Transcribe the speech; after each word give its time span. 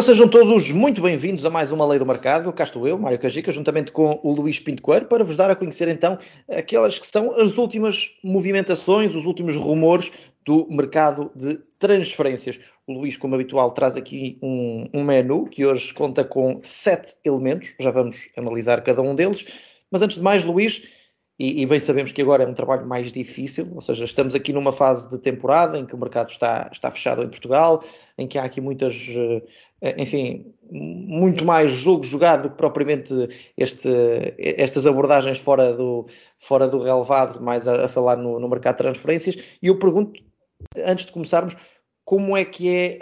Ora, 0.00 0.06
sejam 0.06 0.26
todos 0.26 0.72
muito 0.72 1.02
bem-vindos 1.02 1.44
a 1.44 1.50
mais 1.50 1.70
uma 1.70 1.86
Lei 1.86 1.98
do 1.98 2.06
Mercado. 2.06 2.50
Cá 2.54 2.64
estou 2.64 2.88
eu, 2.88 2.98
Mário 2.98 3.18
Cajica, 3.18 3.52
juntamente 3.52 3.92
com 3.92 4.18
o 4.22 4.32
Luís 4.32 4.58
Pinto 4.58 4.80
Coelho, 4.80 5.04
para 5.04 5.22
vos 5.22 5.36
dar 5.36 5.50
a 5.50 5.54
conhecer 5.54 5.88
então 5.88 6.16
aquelas 6.48 6.98
que 6.98 7.06
são 7.06 7.38
as 7.38 7.58
últimas 7.58 8.12
movimentações, 8.24 9.14
os 9.14 9.26
últimos 9.26 9.56
rumores 9.56 10.10
do 10.46 10.66
mercado 10.70 11.30
de 11.36 11.58
transferências. 11.78 12.58
O 12.86 12.94
Luís, 12.94 13.18
como 13.18 13.34
habitual, 13.34 13.72
traz 13.72 13.94
aqui 13.94 14.38
um, 14.42 14.88
um 14.94 15.04
menu 15.04 15.44
que 15.44 15.66
hoje 15.66 15.92
conta 15.92 16.24
com 16.24 16.58
sete 16.62 17.16
elementos. 17.22 17.74
Já 17.78 17.90
vamos 17.90 18.26
analisar 18.38 18.80
cada 18.80 19.02
um 19.02 19.14
deles. 19.14 19.44
Mas 19.90 20.00
antes 20.00 20.16
de 20.16 20.22
mais, 20.22 20.42
Luís, 20.42 20.80
e, 21.40 21.62
e, 21.62 21.66
bem 21.66 21.80
sabemos 21.80 22.12
que 22.12 22.20
agora 22.20 22.44
é 22.44 22.46
um 22.46 22.52
trabalho 22.52 22.86
mais 22.86 23.10
difícil, 23.10 23.66
ou 23.74 23.80
seja, 23.80 24.04
estamos 24.04 24.34
aqui 24.34 24.52
numa 24.52 24.74
fase 24.74 25.08
de 25.08 25.16
temporada 25.16 25.78
em 25.78 25.86
que 25.86 25.94
o 25.94 25.98
mercado 25.98 26.28
está, 26.28 26.68
está 26.70 26.90
fechado 26.90 27.22
em 27.22 27.28
Portugal, 27.30 27.82
em 28.20 28.28
que 28.28 28.38
há 28.38 28.44
aqui 28.44 28.60
muitas, 28.60 28.94
eh, 29.80 29.94
enfim, 29.96 30.54
muito 30.70 31.44
mais 31.44 31.72
jogo 31.72 32.04
jogado 32.04 32.42
do 32.42 32.50
que 32.50 32.56
propriamente 32.56 33.12
este, 33.56 33.88
estas 34.38 34.86
abordagens 34.86 35.38
fora 35.38 35.72
do, 35.72 36.06
fora 36.38 36.68
do 36.68 36.82
relevado, 36.82 37.40
mais 37.42 37.66
a, 37.66 37.86
a 37.86 37.88
falar 37.88 38.16
no, 38.16 38.38
no, 38.38 38.48
mercado 38.48 38.76
de 38.76 38.82
transferências. 38.82 39.58
E 39.62 39.68
eu 39.68 39.78
pergunto, 39.78 40.20
antes 40.84 41.06
de 41.06 41.12
começarmos, 41.12 41.56
como 42.04 42.36
é 42.36 42.44
que 42.44 42.68
é 42.68 42.98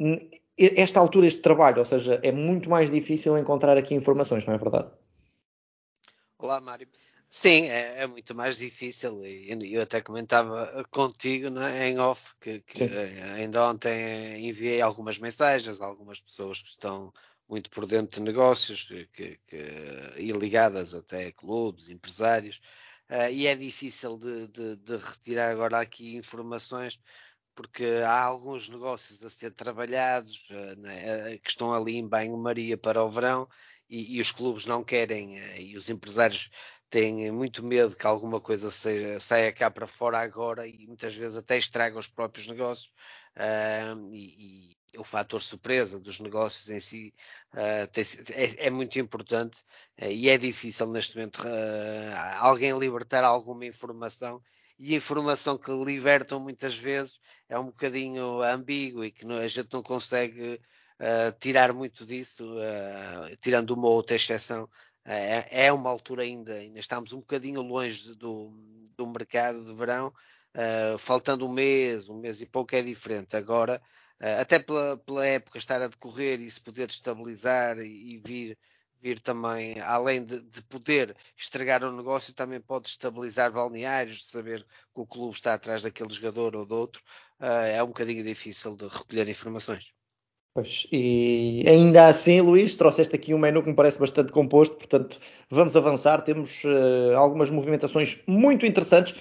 uh, 0.00 0.30
esta 0.58 0.98
altura, 0.98 1.28
este 1.28 1.40
trabalho? 1.40 1.78
Ou 1.78 1.84
seja, 1.84 2.20
é 2.24 2.32
muito 2.32 2.68
mais 2.68 2.90
difícil 2.90 3.38
encontrar 3.38 3.76
aqui 3.76 3.94
informações, 3.94 4.44
não 4.44 4.54
é 4.54 4.58
verdade? 4.58 4.90
Olá, 6.38 6.60
Mário. 6.60 6.88
Sim, 7.32 7.68
é, 7.68 8.02
é, 8.02 8.06
muito 8.08 8.34
mais 8.34 8.58
difícil 8.58 9.24
e 9.24 9.72
eu 9.72 9.82
até 9.82 10.00
comentava 10.00 10.84
contigo 10.90 11.48
né, 11.48 11.88
em 11.88 11.98
off 12.00 12.34
que, 12.40 12.58
que 12.60 12.82
ainda 13.36 13.70
ontem 13.70 14.48
enviei 14.48 14.80
algumas 14.80 15.16
mensagens 15.16 15.80
a 15.80 15.86
algumas 15.86 16.18
pessoas 16.20 16.60
que 16.60 16.68
estão 16.70 17.12
muito 17.48 17.70
por 17.70 17.86
dentro 17.86 18.18
de 18.18 18.26
negócios 18.26 18.84
que, 19.12 19.38
que, 19.46 19.56
e 20.16 20.32
ligadas 20.32 20.92
até 20.92 21.28
a 21.28 21.32
clubes, 21.32 21.88
empresários, 21.88 22.60
uh, 23.08 23.30
e 23.30 23.46
é 23.46 23.54
difícil 23.54 24.18
de, 24.18 24.48
de, 24.48 24.76
de, 24.76 24.96
retirar 24.96 25.50
agora 25.50 25.78
aqui 25.78 26.16
informações 26.16 27.00
porque 27.60 27.84
há 28.06 28.22
alguns 28.22 28.70
negócios 28.70 29.22
a 29.22 29.28
ser 29.28 29.50
trabalhados 29.50 30.48
uh, 30.48 30.80
né, 30.80 31.36
que 31.36 31.50
estão 31.50 31.74
ali 31.74 31.96
em 31.96 32.08
banho-maria 32.08 32.78
para 32.78 33.04
o 33.04 33.10
verão 33.10 33.46
e, 33.86 34.16
e, 34.16 34.20
os 34.20 34.32
clubes 34.32 34.64
não 34.64 34.82
querem 34.82 35.38
uh, 35.38 35.60
e 35.60 35.76
os 35.76 35.90
empresários 35.90 36.48
têm 36.88 37.30
muito 37.30 37.62
medo 37.62 37.94
que 37.94 38.06
alguma 38.06 38.40
coisa 38.40 38.70
seja, 38.70 39.20
saia 39.20 39.52
cá 39.52 39.70
para 39.70 39.86
fora 39.86 40.18
agora 40.20 40.66
e 40.66 40.86
muitas 40.86 41.14
vezes 41.14 41.36
até 41.36 41.58
estraga 41.58 41.98
os 41.98 42.08
próprios 42.08 42.46
negócios 42.46 42.90
uh, 43.36 44.10
e, 44.14 44.72
e, 44.94 44.98
o 44.98 45.04
fator 45.04 45.42
surpresa 45.42 46.00
dos 46.00 46.18
negócios 46.18 46.70
em 46.70 46.80
si 46.80 47.14
uh, 47.52 47.86
tem, 47.92 48.04
é, 48.30 48.68
é, 48.68 48.70
muito 48.70 48.98
importante 48.98 49.58
uh, 50.00 50.06
e 50.06 50.30
é 50.30 50.38
difícil 50.38 50.86
neste 50.86 51.14
momento 51.14 51.42
alguém 52.38 52.76
libertar 52.78 53.22
alguma 53.22 53.66
informação 53.66 54.42
e 54.80 54.94
a 54.94 54.96
informação 54.96 55.56
que 55.58 55.70
libertam 55.70 56.40
muitas 56.40 56.76
vezes 56.76 57.20
é 57.48 57.58
um 57.58 57.66
bocadinho 57.66 58.42
ambíguo 58.42 59.04
e 59.04 59.12
que 59.12 59.24
não, 59.24 59.36
a 59.36 59.46
gente 59.46 59.68
não 59.72 59.82
consegue 59.82 60.60
tirar 61.38 61.72
muito 61.72 62.04
disso, 62.04 62.44
tirando 63.40 63.70
uma 63.70 63.88
outra 63.88 64.16
exceção 64.16 64.68
é, 65.04 65.66
é 65.66 65.72
uma 65.72 65.90
altura 65.90 66.22
ainda, 66.22 66.54
ainda 66.54 66.78
estamos 66.78 67.12
um 67.12 67.20
bocadinho 67.20 67.62
longe 67.62 68.14
do, 68.16 68.52
do 68.96 69.06
mercado 69.06 69.64
de 69.64 69.74
verão, 69.74 70.12
uh, 70.54 70.98
faltando 70.98 71.46
um 71.46 71.52
mês, 71.52 72.08
um 72.08 72.18
mês 72.18 72.40
e 72.40 72.46
pouco 72.46 72.74
é 72.76 72.82
diferente. 72.82 73.36
Agora, 73.36 73.80
uh, 74.20 74.40
até 74.40 74.58
pela, 74.58 74.98
pela, 74.98 75.26
época 75.26 75.58
estar 75.58 75.80
a 75.80 75.88
decorrer 75.88 76.40
e 76.40 76.50
se 76.50 76.60
poder 76.60 76.88
estabilizar 76.88 77.78
e, 77.78 78.14
e 78.14 78.18
vir, 78.18 78.58
vir 79.00 79.20
também, 79.20 79.80
além 79.80 80.24
de, 80.24 80.42
de, 80.42 80.62
poder 80.62 81.16
estragar 81.36 81.84
o 81.84 81.92
negócio, 81.92 82.34
também 82.34 82.60
pode 82.60 82.88
estabilizar 82.88 83.52
balneários, 83.52 84.28
saber 84.28 84.62
que 84.94 85.00
o 85.00 85.06
clube 85.06 85.34
está 85.34 85.54
atrás 85.54 85.82
daquele 85.82 86.12
jogador 86.12 86.54
ou 86.54 86.66
do 86.66 86.76
outro, 86.76 87.02
uh, 87.40 87.44
é 87.44 87.82
um 87.82 87.88
bocadinho 87.88 88.22
difícil 88.22 88.76
de 88.76 88.86
recolher 88.86 89.28
informações. 89.28 89.92
Pois, 90.52 90.86
e 90.90 91.62
ainda 91.66 92.08
assim, 92.08 92.40
Luís, 92.40 92.74
trouxeste 92.74 93.14
aqui 93.14 93.32
um 93.32 93.38
menu 93.38 93.62
que 93.62 93.68
me 93.68 93.74
parece 93.74 94.00
bastante 94.00 94.32
composto, 94.32 94.76
portanto, 94.76 95.20
vamos 95.48 95.76
avançar. 95.76 96.22
Temos 96.22 96.64
uh, 96.64 97.16
algumas 97.16 97.50
movimentações 97.50 98.18
muito 98.26 98.66
interessantes 98.66 99.14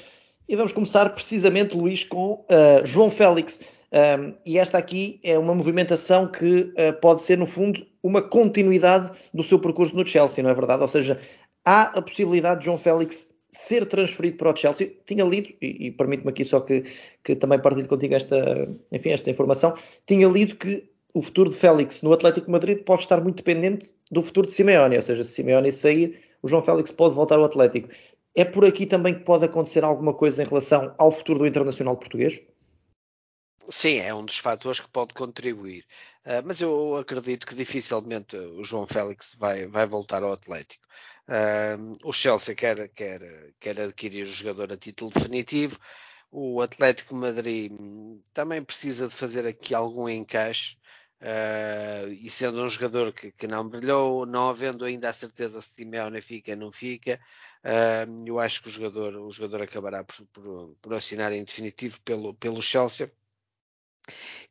e 0.48 0.56
vamos 0.56 0.72
começar 0.72 1.08
precisamente, 1.12 1.78
Luís, 1.78 2.04
com 2.04 2.34
uh, 2.34 2.84
João 2.84 3.12
Félix. 3.12 3.60
Um, 3.92 4.36
e 4.46 4.60
esta 4.60 4.78
aqui 4.78 5.20
é 5.24 5.38
uma 5.38 5.56
movimentação 5.56 6.28
que 6.28 6.62
uh, 6.62 6.94
pode 7.02 7.22
ser, 7.22 7.38
no 7.38 7.48
fundo, 7.48 7.86
uma 8.04 8.22
continuidade 8.22 9.10
do 9.34 9.44
seu 9.44 9.60
percurso 9.60 9.96
no 9.96 10.06
Chelsea, 10.06 10.44
não 10.44 10.52
é 10.52 10.54
verdade? 10.54 10.82
Ou 10.82 10.88
seja, 10.88 11.20
há 11.66 11.84
a 11.98 12.02
possibilidade 12.02 12.60
de 12.60 12.66
João 12.66 12.78
Félix 12.78 13.28
ser 13.52 13.86
transferido 13.86 14.38
para 14.38 14.52
o 14.52 14.56
Chelsea. 14.56 14.92
Tinha 15.06 15.26
lido, 15.26 15.50
e, 15.62 15.88
e 15.88 15.92
permite-me 15.92 16.30
aqui 16.30 16.46
só 16.46 16.60
que, 16.60 16.84
que 17.24 17.36
também 17.36 17.60
partilhe 17.60 17.88
contigo 17.88 18.14
esta, 18.14 18.68
enfim, 18.92 19.10
esta 19.10 19.30
informação, 19.30 19.74
tinha 20.06 20.28
lido 20.28 20.56
que 20.56 20.88
o 21.14 21.22
futuro 21.22 21.50
de 21.50 21.56
Félix 21.56 22.04
no 22.04 22.14
Atlético 22.14 22.52
Madrid 22.52 22.84
pode 22.84 23.02
estar 23.02 23.20
muito 23.20 23.38
dependente 23.38 23.92
do 24.12 24.22
futuro 24.22 24.48
de 24.48 24.54
Simeone, 24.54 24.96
ou 24.96 25.02
seja, 25.02 25.24
se 25.24 25.32
Simeone 25.32 25.72
sair, 25.72 26.20
o 26.42 26.48
João 26.48 26.62
Félix 26.62 26.92
pode 26.92 27.16
voltar 27.16 27.36
ao 27.38 27.44
Atlético. 27.44 27.90
É 28.36 28.46
por 28.46 28.64
aqui 28.64 28.86
também 28.86 29.16
que 29.16 29.22
pode 29.22 29.46
acontecer 29.46 29.84
alguma 29.84 30.14
coisa 30.14 30.44
em 30.44 30.46
relação 30.46 30.94
ao 30.98 31.12
futuro 31.12 31.40
do 31.40 31.48
Internacional 31.48 31.98
português? 31.98 32.40
Sim, 33.68 33.98
é 33.98 34.14
um 34.14 34.24
dos 34.26 34.38
fatores 34.38 34.80
que 34.80 34.90
pode 34.90 35.14
contribuir. 35.14 35.86
Uh, 36.26 36.42
mas 36.46 36.62
eu 36.62 36.96
acredito 36.98 37.46
que 37.46 37.56
dificilmente 37.56 38.36
o 38.36 38.64
João 38.64 38.88
Félix 38.88 39.36
vai, 39.38 39.68
vai 39.68 39.86
voltar 39.86 40.24
ao 40.24 40.34
Atlético. 40.34 40.86
Uh, 41.28 41.96
o 42.04 42.14
Chelsea 42.14 42.56
quer, 42.56 42.90
quer, 42.90 43.22
quer 43.60 43.80
adquirir 43.80 44.24
o 44.24 44.32
jogador 44.32 44.72
a 44.72 44.78
título 44.78 45.12
definitivo. 45.12 45.78
O 46.32 46.62
Atlético 46.62 47.16
Madrid 47.16 47.72
também 48.34 48.64
precisa 48.64 49.08
de 49.08 49.16
fazer 49.16 49.46
aqui 49.48 49.74
algum 49.76 50.08
encaixe 50.10 50.78
Uh, 51.22 52.08
e 52.14 52.30
sendo 52.30 52.64
um 52.64 52.70
jogador 52.70 53.12
que, 53.12 53.30
que, 53.34 53.46
não 53.46 53.68
brilhou, 53.68 54.26
não 54.26 54.50
havendo 54.50 54.86
ainda 54.86 55.10
a 55.10 55.14
certeza 55.14 55.62
se 55.62 55.72
Simeone 55.72 56.22
fica 56.22 56.52
ou 56.52 56.58
não 56.58 56.72
fica, 56.72 57.20
eu 58.26 58.40
acho 58.40 58.62
que 58.62 58.70
o 58.70 58.72
jogador, 58.72 59.16
o 59.18 59.30
jogador 59.30 59.64
acabará 59.64 60.02
por, 60.02 60.26
por, 60.28 60.76
por, 60.82 60.94
assinar 60.94 61.34
em 61.34 61.44
definitivo 61.44 62.00
pelo, 62.06 62.34
pelo 62.36 62.62
Chelsea. 62.62 63.12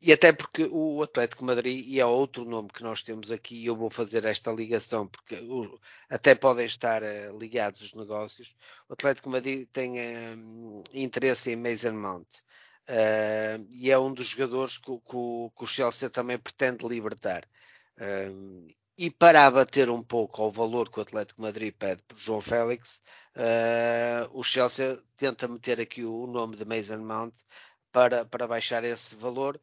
E 0.01 0.11
até 0.13 0.31
porque 0.33 0.67
o 0.71 1.01
Atlético 1.03 1.45
Madrid, 1.45 1.85
e 1.87 1.99
é 1.99 2.05
outro 2.05 2.45
nome 2.45 2.69
que 2.69 2.83
nós 2.83 3.01
temos 3.01 3.31
aqui, 3.31 3.65
eu 3.65 3.75
vou 3.75 3.89
fazer 3.89 4.25
esta 4.25 4.51
ligação, 4.51 5.07
porque 5.07 5.35
o, 5.35 5.79
até 6.09 6.35
podem 6.35 6.65
estar 6.65 7.01
uh, 7.03 7.37
ligados 7.39 7.81
os 7.81 7.93
negócios. 7.93 8.55
O 8.87 8.93
Atlético 8.93 9.29
Madrid 9.29 9.67
tem 9.71 9.95
interesse 10.93 11.51
em 11.51 11.55
Mason 11.55 11.93
Mount. 11.93 12.27
Uh, 12.89 13.67
e 13.75 13.91
é 13.91 13.99
um 13.99 14.11
dos 14.11 14.29
jogadores 14.29 14.79
que, 14.79 14.91
que, 14.91 15.11
que, 15.55 15.63
o 15.63 15.67
Chelsea 15.67 16.09
também 16.09 16.39
pretende 16.39 16.87
libertar. 16.87 17.47
Uh, 17.99 18.67
e 18.97 19.11
para 19.11 19.45
abater 19.45 19.89
um 19.91 20.01
pouco 20.01 20.41
ao 20.41 20.51
valor 20.51 20.89
que 20.89 20.97
o 20.99 21.01
Atlético 21.03 21.41
Madrid 21.41 21.73
pede 21.77 22.01
por 22.03 22.17
João 22.17 22.41
Félix, 22.41 23.01
uh, 23.35 24.27
o 24.33 24.43
Chelsea 24.43 24.99
tenta 25.15 25.47
meter 25.47 25.79
aqui 25.79 26.03
o, 26.03 26.25
nome 26.25 26.55
de 26.55 26.65
Mason 26.65 26.97
Mount 26.97 27.33
para, 27.91 28.25
para 28.25 28.47
baixar 28.47 28.83
esse 28.83 29.15
valor, 29.15 29.59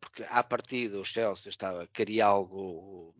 porque 0.00 0.24
à 0.28 0.42
partida 0.42 1.00
o 1.00 1.04
Chelsea 1.04 1.50
estava, 1.50 1.86
queria 1.88 2.26
algo 2.26 3.14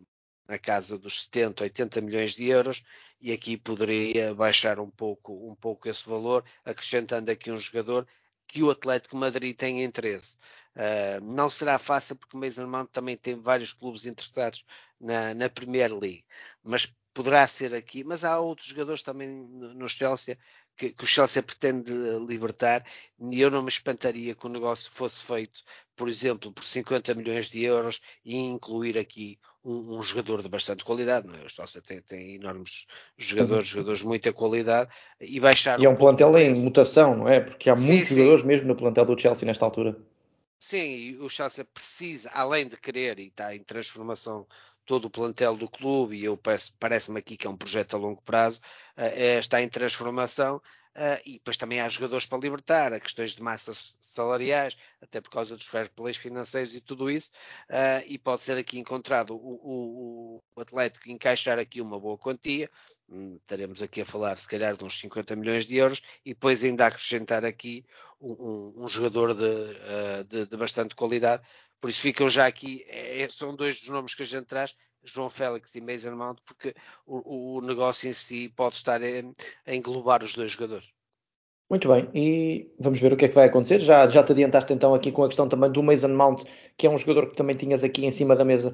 na 0.47 0.57
casa 0.57 0.97
dos 0.97 1.23
70, 1.23 1.63
80 1.63 2.01
milhões 2.01 2.35
de 2.35 2.47
euros 2.47 2.83
e 3.19 3.31
aqui 3.31 3.57
poderia 3.57 4.35
baixar 4.35 4.79
um 4.79 4.89
pouco, 4.89 5.33
um 5.49 5.55
pouco 5.55 5.87
esse 5.89 6.07
valor, 6.07 6.43
acrescentando 6.65 7.31
aqui 7.31 7.51
um 7.51 7.57
jogador 7.57 8.07
que 8.47 8.61
o 8.61 8.69
Atlético 8.69 9.17
Madrid 9.17 9.55
tem 9.55 9.83
interesse. 9.83 10.35
Uh, 10.75 11.21
não 11.21 11.49
será 11.49 11.79
fácil 11.79 12.15
porque 12.15 12.35
o 12.35 12.39
Mason 12.39 12.85
também 12.85 13.15
tem 13.15 13.39
vários 13.39 13.73
clubes 13.73 14.05
interessados 14.05 14.65
na, 14.99 15.33
na 15.33 15.49
Premier 15.49 15.91
League, 15.93 16.25
mas 16.63 16.93
poderá 17.13 17.47
ser 17.47 17.73
aqui. 17.73 18.03
Mas 18.03 18.23
há 18.23 18.39
outros 18.39 18.67
jogadores 18.67 19.01
também 19.03 19.27
no 19.29 19.87
Chelsea 19.87 20.37
que, 20.75 20.91
que, 20.91 21.03
o 21.03 21.07
Chelsea 21.07 21.43
pretende 21.43 21.91
libertar 22.27 22.83
e 23.19 23.41
eu 23.41 23.51
não 23.51 23.61
me 23.61 23.69
espantaria 23.69 24.35
que 24.35 24.45
o 24.45 24.49
negócio 24.49 24.91
fosse 24.91 25.23
feito, 25.23 25.61
por 25.95 26.09
exemplo, 26.09 26.51
por 26.51 26.63
50 26.63 27.13
milhões 27.15 27.49
de 27.49 27.63
euros 27.63 28.01
e 28.25 28.35
incluir 28.35 28.97
aqui 28.97 29.39
um, 29.63 29.97
um 29.97 30.01
jogador 30.01 30.41
de 30.41 30.49
bastante 30.49 30.83
qualidade. 30.83 31.27
Não 31.27 31.35
é? 31.35 31.45
O 31.45 31.49
Chelsea 31.49 31.81
tem, 31.81 32.01
tem 32.01 32.35
enormes 32.35 32.85
jogadores, 33.17 33.67
uhum. 33.69 33.77
jogadores 33.77 33.99
de 33.99 34.05
muita 34.05 34.33
qualidade 34.33 34.89
e 35.21 35.39
baixar. 35.39 35.79
E 35.79 35.85
é 35.85 35.89
um, 35.89 35.93
um 35.93 35.97
plantel 35.97 36.37
em 36.37 36.53
mutação, 36.55 37.15
não 37.15 37.27
é? 37.27 37.39
Porque 37.39 37.69
há 37.69 37.75
muitos 37.75 38.09
sim. 38.09 38.15
jogadores 38.15 38.43
mesmo 38.43 38.67
no 38.67 38.75
plantel 38.75 39.05
do 39.05 39.19
Chelsea 39.19 39.45
nesta 39.45 39.65
altura. 39.65 39.97
Sim, 40.57 41.17
o 41.19 41.27
Chelsea 41.27 41.65
precisa, 41.65 42.29
além 42.33 42.65
de 42.65 42.77
querer 42.77 43.19
e 43.19 43.27
está 43.27 43.53
em 43.53 43.61
transformação 43.61 44.47
todo 44.85 45.05
o 45.05 45.09
plantel 45.09 45.55
do 45.55 45.69
clube, 45.69 46.17
e 46.17 46.25
eu 46.25 46.39
parece-me 46.79 47.19
aqui 47.19 47.37
que 47.37 47.47
é 47.47 47.49
um 47.49 47.57
projeto 47.57 47.95
a 47.95 47.99
longo 47.99 48.21
prazo, 48.21 48.59
uh, 48.97 49.39
está 49.39 49.61
em 49.61 49.69
transformação. 49.69 50.61
Uh, 50.95 51.17
e 51.25 51.33
depois 51.33 51.57
também 51.57 51.81
há 51.81 51.89
jogadores 51.89 52.27
para 52.27 52.37
libertar, 52.37 52.93
há 52.93 52.99
questões 52.99 53.31
de 53.31 53.41
massas 53.41 53.97
salariais, 53.99 54.77
até 55.01 55.19
por 55.19 55.31
causa 55.31 55.55
dos 55.55 55.65
fair 55.65 55.89
plays 55.89 56.17
financeiros 56.17 56.75
e 56.75 56.81
tudo 56.81 57.09
isso, 57.09 57.31
e 58.05 58.19
pode 58.19 58.43
ser 58.43 58.57
aqui 58.59 58.77
encontrado 58.77 59.35
o, 59.35 59.37
o, 59.37 60.43
o 60.55 60.61
Atlético 60.61 61.09
encaixar 61.09 61.57
aqui 61.57 61.81
uma 61.81 61.99
boa 61.99 62.15
quantia, 62.15 62.69
hum, 63.09 63.37
estaremos 63.37 63.81
aqui 63.81 64.01
a 64.01 64.05
falar 64.05 64.37
se 64.37 64.47
calhar 64.47 64.77
de 64.77 64.83
uns 64.83 64.99
50 64.99 65.35
milhões 65.35 65.65
de 65.65 65.77
euros, 65.77 65.99
e 66.23 66.35
depois 66.35 66.63
ainda 66.63 66.85
acrescentar 66.85 67.43
aqui 67.43 67.83
um, 68.21 68.33
um, 68.33 68.83
um 68.83 68.87
jogador 68.87 69.33
de, 69.33 70.23
de, 70.29 70.45
de, 70.45 70.57
bastante 70.57 70.93
qualidade, 70.93 71.41
por 71.83 71.89
isso 71.89 71.99
ficam 71.99 72.29
já 72.29 72.47
aqui, 72.47 72.85
é, 72.87 73.27
são 73.29 73.53
dois 73.53 73.77
dos 73.81 73.89
nomes 73.89 74.15
que 74.15 74.23
a 74.23 74.25
gente 74.25 74.45
traz, 74.45 74.73
João 75.03 75.29
Félix 75.29 75.75
e 75.75 75.81
Mason 75.81 76.15
Mount, 76.15 76.37
porque 76.45 76.73
o, 77.05 77.57
o 77.57 77.61
negócio 77.61 78.09
em 78.09 78.13
si 78.13 78.47
pode 78.55 78.75
estar 78.75 79.01
a, 79.01 79.05
a, 79.69 79.75
englobar 79.75 80.23
os 80.23 80.33
dois 80.33 80.53
jogadores. 80.53 80.87
Muito 81.69 81.89
bem, 81.89 82.07
e 82.13 82.71
vamos 82.79 83.01
ver 83.01 83.11
o 83.11 83.17
que 83.17 83.25
é 83.25 83.27
que 83.27 83.35
vai 83.35 83.47
acontecer. 83.47 83.79
Já, 83.81 84.07
já 84.07 84.23
te 84.23 84.31
adiantaste 84.31 84.71
então 84.71 84.93
aqui 84.93 85.11
com 85.11 85.23
a 85.23 85.27
questão 85.27 85.49
também 85.49 85.69
do 85.69 85.83
Mason 85.83 86.07
Mount, 86.09 86.43
que 86.77 86.87
é 86.87 86.89
um 86.89 86.97
jogador 86.97 87.29
que 87.31 87.35
também 87.35 87.55
tinhas 87.55 87.83
aqui 87.83 88.05
em 88.05 88.11
cima 88.11 88.33
da 88.33 88.45
mesa, 88.45 88.71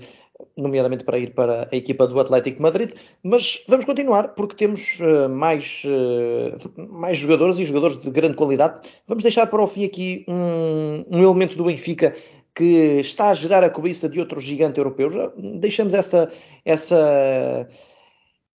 nomeadamente 0.55 1.03
para 1.03 1.17
ir 1.17 1.33
para 1.33 1.67
a 1.71 1.75
equipa 1.75 2.05
do 2.05 2.19
Atlético 2.19 2.61
Madrid. 2.61 2.91
Mas 3.23 3.63
vamos 3.67 3.85
continuar, 3.85 4.35
porque 4.35 4.55
temos 4.55 4.99
uh, 4.99 5.29
mais, 5.29 5.81
uh, 5.85 6.91
mais 6.91 7.17
jogadores 7.17 7.57
e 7.57 7.65
jogadores 7.65 7.99
de 7.99 8.11
grande 8.11 8.35
qualidade. 8.35 8.87
Vamos 9.07 9.23
deixar 9.23 9.47
para 9.47 9.63
o 9.63 9.67
fim 9.67 9.85
aqui 9.85 10.25
um, 10.27 11.05
um 11.09 11.23
elemento 11.23 11.55
do 11.55 11.63
Benfica 11.63 12.13
que 12.59 12.99
está 12.99 13.29
a 13.29 13.33
gerar 13.33 13.63
a 13.63 13.69
cobiça 13.69 14.09
de 14.09 14.19
outro 14.19 14.41
gigante 14.41 14.79
europeu. 14.79 15.09
Já 15.09 15.31
deixamos 15.37 15.93
essa, 15.93 16.29
essa, 16.65 17.69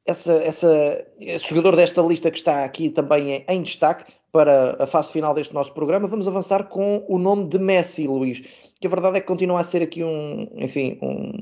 essa, 0.06 0.32
essa, 0.32 1.06
esse 1.20 1.46
jogador 1.46 1.76
desta 1.76 2.00
lista 2.00 2.30
que 2.30 2.38
está 2.38 2.64
aqui 2.64 2.88
também 2.88 3.44
em, 3.46 3.62
destaque 3.62 4.10
para 4.32 4.82
a 4.82 4.86
fase 4.86 5.12
final 5.12 5.34
deste 5.34 5.52
nosso 5.52 5.74
programa. 5.74 6.08
Vamos 6.08 6.26
avançar 6.26 6.64
com 6.70 7.04
o 7.10 7.18
nome 7.18 7.46
de 7.48 7.58
Messi, 7.58 8.06
Luís. 8.06 8.42
Que 8.80 8.86
a 8.86 8.90
verdade 8.90 9.18
é 9.18 9.20
que 9.20 9.26
continua 9.26 9.60
a 9.60 9.64
ser 9.64 9.82
aqui 9.82 10.02
um, 10.02 10.48
enfim, 10.56 10.98
um, 11.02 11.32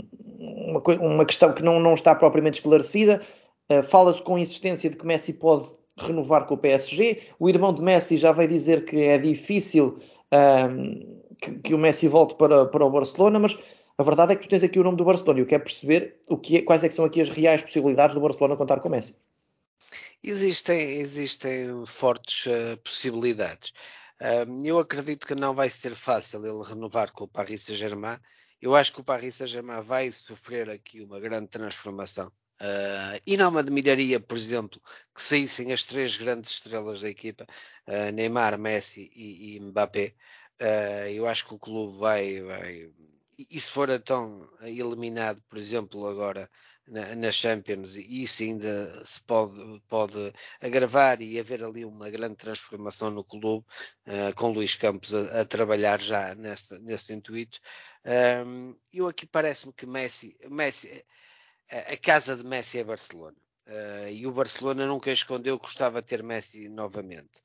uma, 0.73 0.83
uma, 1.01 1.25
questão 1.25 1.53
que 1.53 1.63
não, 1.63 1.79
não 1.79 1.95
está 1.95 2.13
propriamente 2.13 2.59
esclarecida. 2.59 3.21
Uh, 3.71 3.85
Fala-se 3.85 4.21
com 4.21 4.37
insistência 4.37 4.91
de 4.91 4.97
que 4.97 5.07
Messi 5.07 5.33
pode 5.33 5.65
renovar 5.97 6.45
com 6.45 6.55
o 6.55 6.59
PSG. 6.59 7.21
O 7.39 7.49
irmão 7.49 7.73
de 7.73 7.83
Messi 7.83 8.17
já 8.17 8.33
veio 8.33 8.49
dizer 8.49 8.85
que 8.85 8.97
é 8.97 9.17
difícil. 9.17 9.99
Uh, 10.35 11.19
que, 11.41 11.59
que, 11.59 11.75
o 11.75 11.79
Messi 11.79 12.09
volte 12.09 12.35
para, 12.35 12.67
para 12.67 12.85
o 12.85 12.91
Barcelona, 12.91 13.39
mas 13.39 13.57
a 13.97 14.03
verdade 14.03 14.33
é 14.33 14.37
que 14.37 14.43
tu 14.43 14.49
tens 14.49 14.63
aqui 14.63 14.79
o 14.79 14.85
nome 14.85 14.97
do 14.97 15.05
Barcelona 15.05 15.41
e 15.41 15.43
eu 15.43 15.47
quero 15.47 15.65
perceber 15.65 16.21
o 16.29 16.37
que 16.37 16.59
é, 16.59 16.63
quais 16.63 16.85
é 16.85 16.89
que 16.89 16.95
são 16.95 17.05
aqui 17.05 17.21
as 17.21 17.29
reais 17.29 17.63
possibilidades 17.63 18.15
do 18.15 18.21
Barcelona 18.21 18.57
contar 18.57 18.81
com 18.81 18.89
o 18.89 18.91
Messi. 18.91 19.15
Existem, 20.23 20.99
existem 20.99 21.87
fortes 21.87 22.47
uh, 22.47 22.77
possibilidades. 22.79 23.73
Uh, 24.21 24.67
eu 24.67 24.79
acredito 24.79 25.27
que 25.27 25.35
não 25.35 25.55
vai 25.55 25.71
ser 25.71 25.95
fácil 25.95 26.45
ele 26.45 26.65
renovar 26.65 27.13
com 27.13 27.25
o 27.25 27.29
Paris 27.29 27.63
Saint-Germain. 27.63 28.19
Eu 28.61 28.75
acho 28.75 28.93
que 28.93 29.01
o 29.01 29.05
Paris 29.05 29.37
Saint-Germain 29.37 29.81
vai 29.81 30.11
sofrer 30.11 30.69
aqui 30.69 31.01
uma 31.01 31.21
grande 31.21 31.47
transformação. 31.47 32.33
Uh, 32.61 33.15
e 33.25 33.37
não 33.37 33.53
me 33.53 33.61
admiraria, 33.61 34.19
por 34.19 34.37
exemplo, 34.37 34.81
que 35.15 35.23
saíssem 35.23 35.73
as 35.73 35.85
três 35.85 36.17
grandes 36.17 36.51
estrelas 36.51 37.01
da 37.01 37.09
equipa, 37.09 37.47
uh, 37.87 38.11
Neymar, 38.13 38.59
Messi 38.59 39.11
e, 39.15 39.57
e 39.57 39.61
Mbappé. 39.61 40.15
Uh, 40.61 41.09
eu 41.11 41.27
acho 41.27 41.47
que 41.47 41.55
o 41.55 41.59
clube 41.59 41.99
vai, 41.99 42.41
vai. 42.41 42.91
E 43.39 43.61
se 43.61 43.71
for 43.71 43.89
então 43.91 44.49
eliminado, 44.63 45.41
por 45.49 45.59
exemplo, 45.59 46.07
agora 46.09 46.51
na, 46.89 47.15
na 47.15 47.31
Champions, 47.31 47.95
isso 47.95 48.43
ainda 48.43 49.05
se 49.05 49.23
pode, 49.23 49.81
pode 49.89 50.33
agravar 50.61 51.21
e 51.21 51.39
haver 51.39 51.63
ali 51.63 51.85
uma 51.85 52.11
grande 52.11 52.37
transformação 52.37 53.11
no 53.11 53.23
clube, 53.23 53.65
uh, 54.07 54.35
com 54.35 54.51
Luís 54.51 54.75
Campos 54.75 55.13
a, 55.15 55.43
a 55.43 55.45
trabalhar 55.45 56.01
já 56.01 56.35
nesse 56.35 57.13
intuito. 57.13 57.61
Um, 58.45 58.75
eu 58.93 59.07
aqui 59.07 59.27
parece-me 59.27 59.73
que 59.73 59.87
Messi, 59.87 60.37
Messi 60.51 61.05
a, 61.71 61.93
a, 61.93 61.97
casa 61.97 62.37
de 62.37 62.45
Messi 62.45 62.79
é 62.79 62.85
Barcelona. 62.85 63.37
Uh, 63.67 64.09
e 64.11 64.27
o 64.27 64.33
Barcelona 64.33 64.87
nunca 64.87 65.13
escondeu 65.13 65.59
que 65.59 65.67
gostava 65.67 66.01
de 66.01 66.07
ter 66.07 66.23
Messi 66.23 66.69
novamente. 66.69 67.43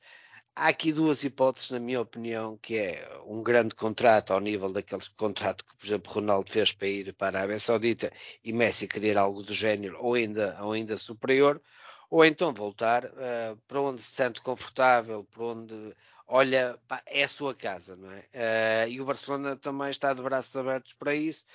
Há 0.55 0.67
aqui 0.67 0.91
duas 0.93 1.23
hipóteses, 1.23 1.71
na 1.71 1.79
minha 1.79 1.99
opinião, 1.99 2.57
que 2.57 2.77
é 2.77 3.21
um 3.25 3.41
grande 3.41 3.73
contrato 3.73 4.31
ao 4.33 4.39
nível 4.39 4.71
daquele 4.71 5.01
contrato 5.17 5.65
que, 5.65 5.75
por 5.75 5.85
exemplo, 5.85 6.13
Ronaldo 6.13 6.49
fez 6.51 6.71
para 6.71 6.87
ir 6.87 7.13
para 7.13 7.39
a 7.39 7.41
Arábia 7.41 7.59
Saudita 7.59 8.11
e 8.43 8.53
Messi 8.53 8.87
querer 8.87 9.17
algo 9.17 9.41
do 9.41 9.51
género 9.51 9.97
ou 9.99 10.13
ainda, 10.13 10.55
ou 10.61 10.73
ainda 10.73 10.95
superior, 10.95 11.59
ou 12.07 12.23
então 12.23 12.53
voltar 12.53 13.05
uh, 13.05 13.57
para 13.67 13.81
onde 13.81 14.01
se 14.03 14.11
sente 14.11 14.41
confortável, 14.41 15.23
para 15.23 15.43
onde 15.43 15.95
olha, 16.27 16.79
pá, 16.87 17.01
é 17.07 17.23
a 17.23 17.27
sua 17.27 17.55
casa, 17.55 17.95
não 17.95 18.11
é? 18.11 18.87
Uh, 18.87 18.89
e 18.91 19.01
o 19.01 19.05
Barcelona 19.05 19.55
também 19.55 19.89
está 19.89 20.13
de 20.13 20.21
braços 20.21 20.55
abertos 20.55 20.93
para 20.93 21.15
isso, 21.15 21.45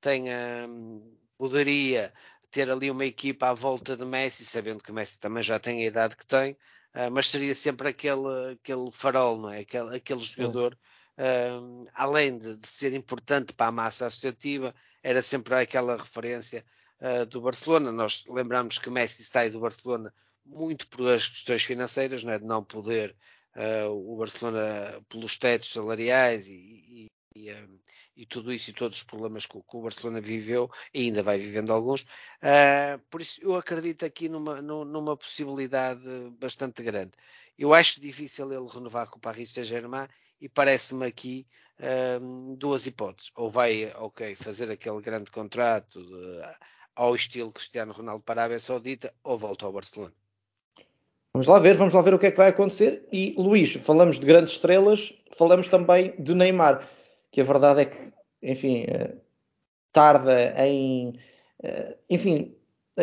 tem, 0.00 0.24
uh, 0.28 1.18
poderia 1.38 2.12
ter 2.50 2.68
ali 2.68 2.90
uma 2.90 3.04
equipa 3.04 3.50
à 3.50 3.54
volta 3.54 3.96
de 3.96 4.04
Messi, 4.04 4.44
sabendo 4.44 4.82
que 4.82 4.92
Messi 4.92 5.18
também 5.20 5.42
já 5.42 5.58
tem 5.60 5.84
a 5.84 5.86
idade 5.86 6.16
que 6.16 6.26
tem, 6.26 6.56
Uh, 6.94 7.10
mas 7.10 7.28
seria 7.28 7.54
sempre 7.54 7.88
aquele, 7.88 8.52
aquele 8.52 8.90
farol, 8.90 9.38
não 9.38 9.50
é? 9.50 9.60
Aquele, 9.60 9.96
aquele 9.96 10.22
jogador, 10.22 10.76
uh, 11.18 11.84
além 11.94 12.36
de, 12.36 12.56
de, 12.56 12.66
ser 12.66 12.92
importante 12.94 13.52
para 13.52 13.66
a 13.66 13.72
massa 13.72 14.06
associativa, 14.06 14.74
era 15.02 15.22
sempre 15.22 15.54
aquela 15.54 15.96
referência 15.96 16.64
uh, 17.00 17.24
do 17.26 17.40
Barcelona. 17.40 17.92
Nós 17.92 18.24
lembramos 18.28 18.78
que 18.78 18.90
Messi 18.90 19.22
sai 19.22 19.50
do 19.50 19.60
Barcelona 19.60 20.12
muito 20.44 20.88
por 20.88 21.08
as 21.08 21.28
questões 21.28 21.62
financeiras, 21.62 22.24
não 22.24 22.32
é? 22.32 22.38
de 22.38 22.44
não 22.44 22.64
poder 22.64 23.16
o 23.90 24.16
Barcelona 24.16 25.02
pelos 25.08 25.36
tetos 25.36 25.72
salariais 25.72 26.46
e, 26.46 26.52
e, 26.52 27.06
e, 27.34 28.26
tudo 28.26 28.52
isso 28.52 28.70
e 28.70 28.72
todos 28.72 28.98
os 28.98 29.04
problemas 29.04 29.46
que, 29.46 29.52
que, 29.52 29.76
o 29.76 29.82
Barcelona 29.82 30.20
viveu 30.20 30.70
e 30.92 31.02
ainda 31.02 31.22
vai 31.22 31.38
vivendo 31.38 31.72
alguns. 31.72 32.02
Uh, 32.02 32.98
por 33.10 33.20
isso 33.20 33.40
eu 33.42 33.54
acredito 33.54 34.04
aqui 34.04 34.28
numa, 34.28 34.60
numa 34.60 35.16
possibilidade 35.16 36.02
bastante 36.38 36.82
grande. 36.82 37.12
Eu 37.58 37.72
acho 37.74 38.00
difícil 38.00 38.52
ele 38.52 38.68
renovar 38.68 39.08
com 39.08 39.18
o 39.18 39.20
Paris 39.20 39.50
Saint-Germain 39.50 40.08
e 40.40 40.48
parece-me 40.48 41.06
aqui 41.06 41.46
uh, 41.78 42.56
duas 42.56 42.86
hipóteses. 42.86 43.30
Ou 43.36 43.50
vai, 43.50 43.92
ok, 43.96 44.34
fazer 44.34 44.70
aquele 44.70 45.00
grande 45.00 45.30
contrato 45.30 46.02
de, 46.02 46.40
ao 46.96 47.14
estilo 47.14 47.52
Cristiano 47.52 47.92
Ronaldo 47.92 48.24
para 48.24 48.40
a 48.40 48.44
Arábia 48.44 48.58
Saudita 48.58 49.12
ou 49.22 49.38
volta 49.38 49.66
ao 49.66 49.72
Barcelona. 49.72 50.14
Vamos 51.32 51.46
lá 51.46 51.60
ver, 51.60 51.76
vamos 51.76 51.94
lá 51.94 52.02
ver 52.02 52.12
o 52.12 52.18
que 52.18 52.26
é 52.26 52.30
que 52.32 52.36
vai 52.36 52.48
acontecer. 52.48 53.06
E 53.12 53.34
Luís, 53.38 53.74
falamos 53.74 54.18
de 54.18 54.26
grandes 54.26 54.54
estrelas, 54.54 55.14
falamos 55.36 55.68
também 55.68 56.12
de 56.18 56.34
Neymar 56.34 56.84
que 57.30 57.40
a 57.40 57.44
verdade 57.44 57.82
é 57.82 57.84
que, 57.86 58.12
enfim, 58.42 58.84
eh, 58.88 59.14
tarda 59.92 60.54
em. 60.66 61.14
Eh, 61.62 61.96
enfim, 62.10 62.54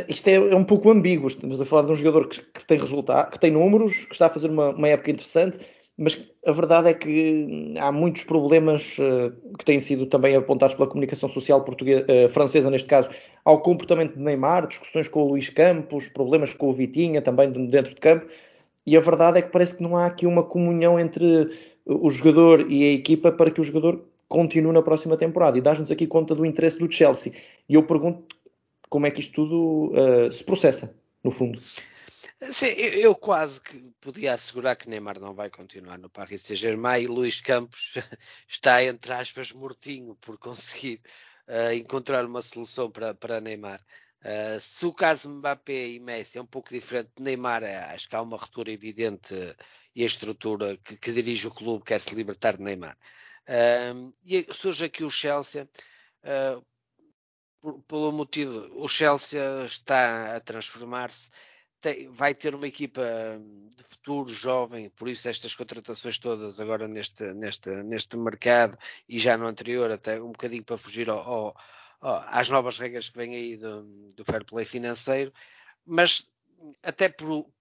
isto 0.08 0.28
é, 0.28 0.36
é, 0.36 0.56
um 0.56 0.64
pouco 0.64 0.90
ambíguo. 0.90 1.28
Estamos 1.28 1.60
a 1.62 1.66
falar 1.66 1.84
de 1.84 1.92
um 1.92 1.96
jogador 1.96 2.28
que, 2.28 2.42
que 2.42 2.66
tem 2.66 2.78
resultado, 2.78 3.32
que 3.32 3.40
tem 3.40 3.52
números, 3.52 4.06
que 4.06 4.14
está 4.14 4.28
a 4.28 4.30
fazer 4.30 4.50
uma, 4.50 4.70
uma, 4.72 4.88
época 4.90 5.12
interessante, 5.12 5.60
mas 5.98 6.22
a 6.46 6.52
verdade 6.52 6.90
é 6.90 6.94
que 6.94 7.74
há 7.80 7.92
muitos 7.92 8.24
problemas 8.24 8.98
uh, 9.00 9.32
que 9.58 9.66
têm 9.66 9.80
sido 9.80 10.06
também 10.06 10.36
apontados 10.36 10.76
pela 10.76 10.88
comunicação 10.88 11.30
social 11.30 11.64
portuguesa, 11.64 12.06
francesa, 12.30 12.70
neste 12.70 12.88
caso, 12.88 13.10
ao 13.44 13.62
comportamento 13.62 14.16
de 14.16 14.22
Neymar, 14.22 14.68
discussões 14.68 15.08
com 15.08 15.24
o 15.24 15.30
Luís 15.30 15.50
Campos, 15.50 16.08
problemas 16.10 16.54
com 16.54 16.70
o 16.70 16.74
Vitinha, 16.74 17.22
também 17.22 17.50
dentro 17.70 17.96
de 17.96 18.02
campo. 18.02 18.28
E 18.86 18.96
a 18.96 19.02
verdade 19.02 19.40
é 19.40 19.42
que 19.42 19.52
parece 19.52 19.76
que 19.76 19.84
não 19.84 19.98
há 19.98 20.06
aqui 20.06 20.26
uma 20.26 20.44
comunhão 20.44 21.00
entre 21.00 21.50
o 21.86 22.10
jogador 22.10 22.70
e 22.70 22.84
a 22.84 22.94
equipa 22.94 23.32
para 23.32 23.50
que 23.50 23.60
o 23.60 23.64
jogador 23.64 24.02
continue 24.28 24.74
na 24.74 24.82
próxima 24.82 25.18
temporada. 25.18 25.58
E 25.58 25.62
dás-nos 25.62 25.92
aqui 25.92 26.08
conta 26.08 26.36
do 26.36 26.46
interesse 26.46 26.78
do 26.78 26.92
Chelsea. 26.92 27.34
E 27.68 27.76
eu 27.76 27.84
pergunto 27.84 28.36
como 28.90 29.06
é 29.06 29.12
que 29.12 29.20
isto 29.20 29.34
tudo 29.34 29.94
uh, 29.94 30.32
se 30.32 30.44
processa, 30.44 30.96
no 31.24 31.32
fundo. 31.32 31.60
Sim, 32.40 32.68
eu 32.68 33.16
quase 33.16 33.62
que 33.62 33.80
podia 34.00 34.34
assegurar 34.34 34.76
que 34.76 34.88
Neymar 34.88 35.20
não 35.20 35.34
vai 35.34 35.50
continuar 35.50 35.98
no 35.98 36.10
Paris 36.10 36.42
Saint-Germain 36.42 37.02
e 37.02 37.08
Luís 37.08 37.42
Campos 37.42 37.94
está, 38.48 38.84
entre 38.84 39.12
aspas, 39.14 39.52
mortinho 39.52 40.16
por 40.22 40.38
conseguir 40.38 41.02
uh, 41.48 41.74
encontrar 41.74 42.26
uma 42.26 42.42
solução 42.42 42.92
para, 42.92 43.16
para 43.16 43.42
Neymar. 43.42 43.82
Uh, 44.24 44.60
se 44.60 44.86
o 44.86 44.94
caso 44.94 45.30
Mbappé 45.30 45.90
e 45.90 46.00
Messi 46.00 46.38
é 46.38 46.42
um 46.42 46.46
pouco 46.46 46.70
diferente 46.70 47.12
de 47.16 47.24
Neymar, 47.24 47.64
acho 47.64 48.10
que 48.10 48.16
há 48.16 48.22
uma 48.22 48.38
ruptura 48.38 48.72
evidente 48.72 49.34
e 49.96 50.04
a 50.04 50.06
estrutura 50.06 50.76
que, 50.78 50.98
que 50.98 51.12
dirige 51.12 51.48
o 51.48 51.54
clube 51.54 51.86
quer 51.86 52.02
se 52.02 52.16
libertar 52.16 52.58
de 52.58 52.64
Neymar. 52.64 52.98
Uh, 53.48 54.14
e 54.26 54.46
surge 54.52 54.86
aqui 54.86 55.04
o 55.04 55.10
Chelsea, 55.10 55.70
uh, 56.24 56.66
por, 57.62 57.82
pelo 57.84 58.12
motivo, 58.12 58.84
o 58.84 58.88
Chelsea 58.88 59.66
está 59.66 60.36
a 60.36 60.40
transformar-se, 60.40 61.30
vai 62.10 62.34
ter 62.34 62.56
uma 62.56 62.68
equipa 62.68 63.02
de 63.76 63.84
futuro 63.84 64.28
jovem, 64.34 64.90
por 64.90 65.08
isso 65.08 65.30
estas 65.30 65.56
contratações 65.56 66.18
todas 66.18 66.60
agora 66.60 66.88
neste, 66.88 67.34
neste, 67.34 67.70
neste 67.84 68.18
mercado 68.18 68.78
e 69.08 69.20
já 69.20 69.38
no 69.38 69.46
anterior, 69.46 69.92
até 69.92 70.22
um 70.22 70.32
bocadinho 70.32 70.64
para 70.64 70.78
fugir 70.78 71.10
ao, 71.10 71.20
ao 71.20 71.56
às 72.02 72.50
novas 72.50 72.78
regras 72.78 73.10
que 73.10 73.18
vêm 73.18 73.36
aí 73.36 73.58
do, 73.58 74.14
do 74.14 74.26
fair 74.26 74.44
play 74.46 74.66
financeiro, 74.66 75.34
mas 75.86 76.30
até 76.84 77.10
pelo, 77.10 77.52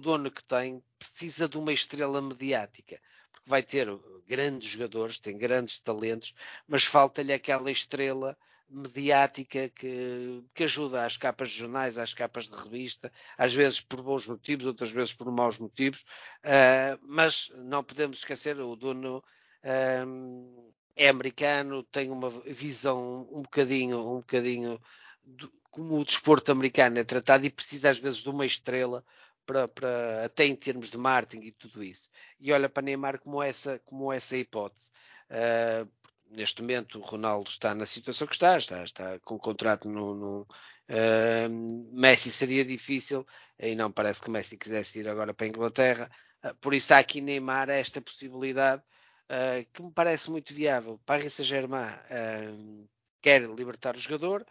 dono 0.00 0.30
que 0.30 0.44
tem, 0.44 0.82
precisa 0.98 1.48
de 1.48 1.58
uma 1.58 1.72
estrela 1.72 2.20
mediática, 2.20 3.00
porque 3.32 3.48
vai 3.48 3.62
ter 3.62 3.88
grandes 4.26 4.70
jogadores, 4.70 5.18
tem 5.18 5.36
grandes 5.36 5.80
talentos, 5.80 6.34
mas 6.66 6.84
falta-lhe 6.84 7.32
aquela 7.32 7.70
estrela 7.70 8.36
mediática 8.68 9.68
que, 9.68 10.42
que 10.54 10.64
ajuda 10.64 11.04
às 11.04 11.16
capas 11.16 11.50
de 11.50 11.58
jornais, 11.58 11.98
às 11.98 12.14
capas 12.14 12.48
de 12.48 12.56
revista, 12.56 13.12
às 13.36 13.52
vezes 13.52 13.80
por 13.80 14.02
bons 14.02 14.26
motivos, 14.26 14.66
outras 14.66 14.90
vezes 14.90 15.12
por 15.12 15.30
maus 15.30 15.58
motivos, 15.58 16.04
uh, 16.44 16.98
mas 17.02 17.52
não 17.56 17.84
podemos 17.84 18.18
esquecer, 18.18 18.58
o 18.58 18.74
dono 18.74 19.18
uh, 19.18 20.74
é 20.96 21.08
americano, 21.08 21.82
tem 21.82 22.10
uma 22.10 22.30
visão 22.30 23.28
um 23.32 23.42
bocadinho, 23.42 23.98
um 23.98 24.16
bocadinho 24.18 24.80
do, 25.24 25.52
como 25.70 25.98
o 25.98 26.04
desporto 26.04 26.52
americano 26.52 26.98
é 26.98 27.04
tratado 27.04 27.44
e 27.46 27.50
precisa 27.50 27.90
às 27.90 27.98
vezes 27.98 28.22
de 28.22 28.28
uma 28.28 28.46
estrela 28.46 29.04
para, 29.44 29.68
para, 29.68 30.24
até 30.24 30.46
em 30.46 30.54
termos 30.54 30.90
de 30.90 30.96
marketing 30.96 31.46
e 31.46 31.52
tudo 31.52 31.82
isso. 31.82 32.08
E 32.40 32.52
olha 32.52 32.68
para 32.68 32.82
Neymar 32.82 33.18
como 33.18 33.42
essa, 33.42 33.78
como 33.84 34.12
essa 34.12 34.36
hipótese. 34.36 34.90
Uh, 35.28 35.88
neste 36.30 36.62
momento 36.62 36.98
o 36.98 37.02
Ronaldo 37.02 37.50
está 37.50 37.74
na 37.74 37.86
situação 37.86 38.26
que 38.26 38.34
está, 38.34 38.56
está, 38.56 38.84
está 38.84 39.18
com 39.20 39.34
o 39.34 39.38
contrato 39.38 39.88
no, 39.88 40.14
no 40.14 40.42
uh, 40.42 41.92
Messi 41.92 42.30
seria 42.30 42.64
difícil 42.64 43.26
e 43.58 43.74
não 43.74 43.90
parece 43.90 44.22
que 44.22 44.30
Messi 44.30 44.56
quisesse 44.56 45.00
ir 45.00 45.08
agora 45.08 45.34
para 45.34 45.46
a 45.46 45.48
Inglaterra. 45.48 46.10
Uh, 46.42 46.54
por 46.56 46.72
isso 46.72 46.94
há 46.94 46.98
aqui 46.98 47.20
Neymar 47.20 47.68
esta 47.68 48.00
possibilidade 48.00 48.82
uh, 49.30 49.66
que 49.72 49.82
me 49.82 49.92
parece 49.92 50.30
muito 50.30 50.52
viável. 50.54 51.00
Paris 51.04 51.32
Saint-Germain 51.34 52.88
quer 53.20 53.42
libertar 53.42 53.96
o 53.96 53.98
jogador, 53.98 54.44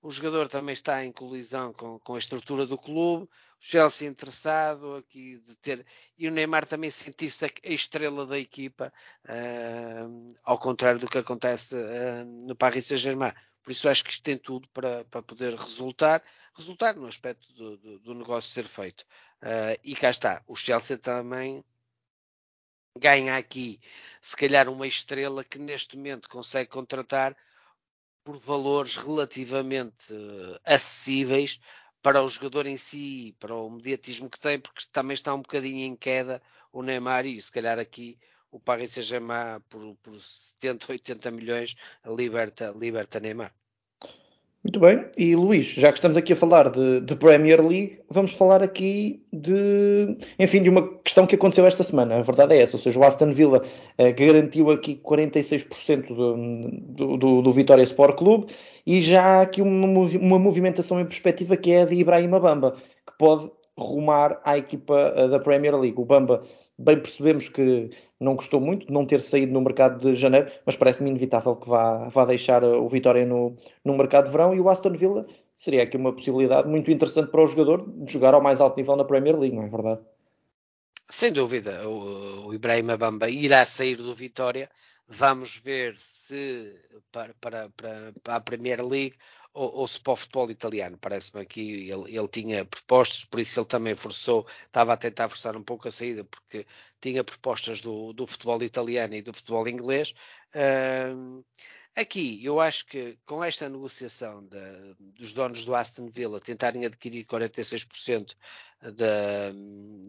o 0.00 0.10
jogador 0.10 0.48
também 0.48 0.72
está 0.72 1.04
em 1.04 1.10
colisão 1.10 1.72
com, 1.72 1.98
com, 1.98 2.14
a 2.14 2.18
estrutura 2.18 2.64
do 2.64 2.78
clube, 2.78 3.24
o 3.24 3.28
Chelsea 3.58 4.08
interessado 4.08 4.96
aqui 4.96 5.38
de 5.38 5.56
ter, 5.56 5.84
e 6.16 6.28
o 6.28 6.30
Neymar 6.30 6.64
também 6.66 6.88
sentir-se 6.90 7.44
a, 7.44 7.48
estrela 7.64 8.24
da 8.24 8.38
equipa, 8.38 8.92
uh, 9.24 10.36
ao 10.44 10.58
contrário 10.58 11.00
do 11.00 11.08
que 11.08 11.18
acontece 11.18 11.74
uh, 11.74 12.24
no 12.46 12.54
Paris 12.54 12.86
Saint-Germain. 12.86 13.32
Por 13.62 13.72
isso 13.72 13.88
acho 13.88 14.04
que 14.04 14.10
isto 14.10 14.22
tem 14.22 14.38
tudo 14.38 14.68
para, 14.68 15.04
para 15.06 15.22
poder 15.22 15.54
resultar, 15.54 16.22
resultar 16.54 16.94
no 16.94 17.06
aspecto 17.06 17.52
do, 17.52 17.76
do, 17.76 17.98
do 17.98 18.14
negócio 18.14 18.52
ser 18.52 18.64
feito. 18.64 19.02
Uh, 19.42 19.78
e 19.82 19.96
cá 19.96 20.10
está, 20.10 20.42
o 20.46 20.54
Chelsea 20.54 20.96
também 20.96 21.64
ganha 22.98 23.36
aqui, 23.36 23.80
se 24.20 24.36
calhar, 24.36 24.68
uma 24.68 24.86
estrela 24.86 25.44
que 25.44 25.58
neste 25.58 25.96
momento 25.96 26.28
consegue 26.28 26.70
contratar 26.70 27.36
por 28.24 28.36
valores 28.38 28.96
relativamente 28.96 30.12
uh, 30.12 30.60
acessíveis 30.64 31.58
para 32.02 32.22
o 32.22 32.28
jogador 32.28 32.66
em 32.66 32.76
si, 32.76 33.34
para 33.38 33.54
o 33.54 33.70
mediatismo 33.70 34.30
que 34.30 34.38
tem, 34.38 34.60
porque 34.60 34.82
também 34.92 35.14
está 35.14 35.34
um 35.34 35.42
bocadinho 35.42 35.84
em 35.84 35.96
queda 35.96 36.42
o 36.72 36.82
Neymar 36.82 37.26
e 37.26 37.40
se 37.40 37.50
calhar 37.50 37.78
aqui 37.78 38.18
o 38.50 38.60
Paris 38.60 38.92
Saint-Germain 38.92 39.60
por, 39.68 39.96
por 39.96 40.20
70, 40.20 40.92
80 40.92 41.30
milhões 41.30 41.74
liberta, 42.04 42.72
liberta 42.76 43.20
Neymar. 43.20 43.54
Muito 44.64 44.80
bem, 44.80 45.06
e 45.16 45.36
Luís, 45.36 45.66
já 45.66 45.92
que 45.92 45.98
estamos 45.98 46.16
aqui 46.16 46.32
a 46.32 46.36
falar 46.36 46.68
de, 46.68 47.00
de, 47.00 47.14
Premier 47.14 47.64
League, 47.64 48.00
vamos 48.10 48.32
falar 48.32 48.60
aqui 48.60 49.24
de, 49.32 50.18
enfim, 50.36 50.64
de 50.64 50.68
uma 50.68 50.98
questão 50.98 51.28
que 51.28 51.36
aconteceu 51.36 51.64
esta 51.64 51.84
semana. 51.84 52.16
A 52.16 52.22
verdade 52.22 52.54
é 52.54 52.60
essa, 52.62 52.76
ou 52.76 52.82
seja, 52.82 52.98
o 52.98 53.04
Aston 53.04 53.30
Villa 53.32 53.62
eh, 53.96 54.10
garantiu 54.10 54.68
aqui 54.72 54.96
46% 54.96 56.08
do, 56.08 57.16
do, 57.16 57.40
do, 57.40 57.52
Vitória 57.52 57.84
Sport 57.84 58.18
Clube 58.18 58.52
e 58.84 59.00
já 59.00 59.22
há 59.22 59.42
aqui 59.42 59.62
uma, 59.62 59.86
uma 59.86 60.38
movimentação 60.40 61.00
em 61.00 61.06
perspectiva 61.06 61.56
que 61.56 61.70
é 61.70 61.82
a 61.82 61.86
de 61.86 61.94
Ibrahima 61.94 62.40
Bamba, 62.40 62.74
que 63.06 63.16
pode 63.16 63.48
rumar 63.78 64.40
à 64.44 64.58
equipa 64.58 65.14
eh, 65.16 65.28
da 65.28 65.38
Premier 65.38 65.78
League. 65.78 66.00
O 66.00 66.04
Bamba 66.04 66.42
bem 66.78 67.00
percebemos 67.00 67.48
que 67.48 67.90
não 68.20 68.36
gostou 68.36 68.60
muito 68.60 68.86
de 68.86 68.92
não 68.92 69.04
ter 69.04 69.20
saído 69.20 69.52
no 69.52 69.60
mercado 69.60 69.98
de 69.98 70.14
janeiro, 70.14 70.50
mas 70.64 70.76
parece-me 70.76 71.10
inevitável 71.10 71.56
que 71.56 71.68
vá, 71.68 72.08
vá 72.08 72.24
deixar 72.24 72.62
o 72.62 72.88
Vitória 72.88 73.26
no, 73.26 73.56
no 73.84 73.96
mercado 73.96 74.26
de 74.26 74.30
verão 74.30 74.54
e 74.54 74.60
o 74.60 74.68
Aston 74.68 74.92
Villa 74.92 75.26
seria 75.56 75.82
aqui 75.82 75.96
uma 75.96 76.12
possibilidade 76.12 76.68
muito 76.68 76.90
interessante 76.90 77.30
para 77.30 77.42
o 77.42 77.46
jogador 77.46 77.84
de 77.88 78.12
jogar 78.12 78.32
ao 78.32 78.42
mais 78.42 78.60
alto 78.60 78.76
nível 78.76 78.96
na 78.96 79.04
Premier 79.04 79.36
League, 79.36 79.56
não 79.56 79.64
é 79.64 79.68
verdade? 79.68 80.00
Sem 81.10 81.32
dúvida, 81.32 81.88
o, 81.88 82.48
o 82.48 82.54
Ibrahim 82.54 82.96
Bamba 82.96 83.28
irá 83.28 83.64
sair 83.64 83.96
do 83.96 84.14
Vitória. 84.14 84.70
Vamos 85.08 85.56
ver 85.56 85.96
se 85.96 86.74
para, 87.10 87.34
para, 87.40 87.70
para, 87.70 88.12
para 88.22 88.36
a 88.36 88.40
Premier 88.40 88.84
League 88.86 89.16
ou, 89.58 89.74
ou 89.74 89.88
se 89.88 90.00
para 90.00 90.12
o 90.12 90.16
futebol 90.16 90.50
italiano. 90.50 90.96
Parece-me 90.98 91.42
aqui 91.42 91.90
ele, 91.90 92.16
ele 92.16 92.28
tinha 92.28 92.64
propostas, 92.64 93.24
por 93.24 93.40
isso 93.40 93.58
ele 93.58 93.66
também 93.66 93.94
forçou, 93.94 94.46
estava 94.66 94.92
a 94.92 94.96
tentar 94.96 95.28
forçar 95.28 95.56
um 95.56 95.62
pouco 95.62 95.88
a 95.88 95.90
saída, 95.90 96.24
porque 96.24 96.64
tinha 97.00 97.24
propostas 97.24 97.80
do, 97.80 98.12
do 98.12 98.26
futebol 98.26 98.62
italiano 98.62 99.14
e 99.14 99.22
do 99.22 99.34
futebol 99.34 99.66
inglês. 99.68 100.14
Uh, 100.54 101.44
aqui, 101.96 102.42
eu 102.44 102.60
acho 102.60 102.86
que 102.86 103.18
com 103.26 103.42
esta 103.42 103.68
negociação 103.68 104.46
de, 104.46 104.94
dos 104.98 105.32
donos 105.32 105.64
do 105.64 105.74
Aston 105.74 106.08
Villa 106.08 106.38
tentarem 106.38 106.86
adquirir 106.86 107.24
46% 107.26 108.34
da, 108.80 109.50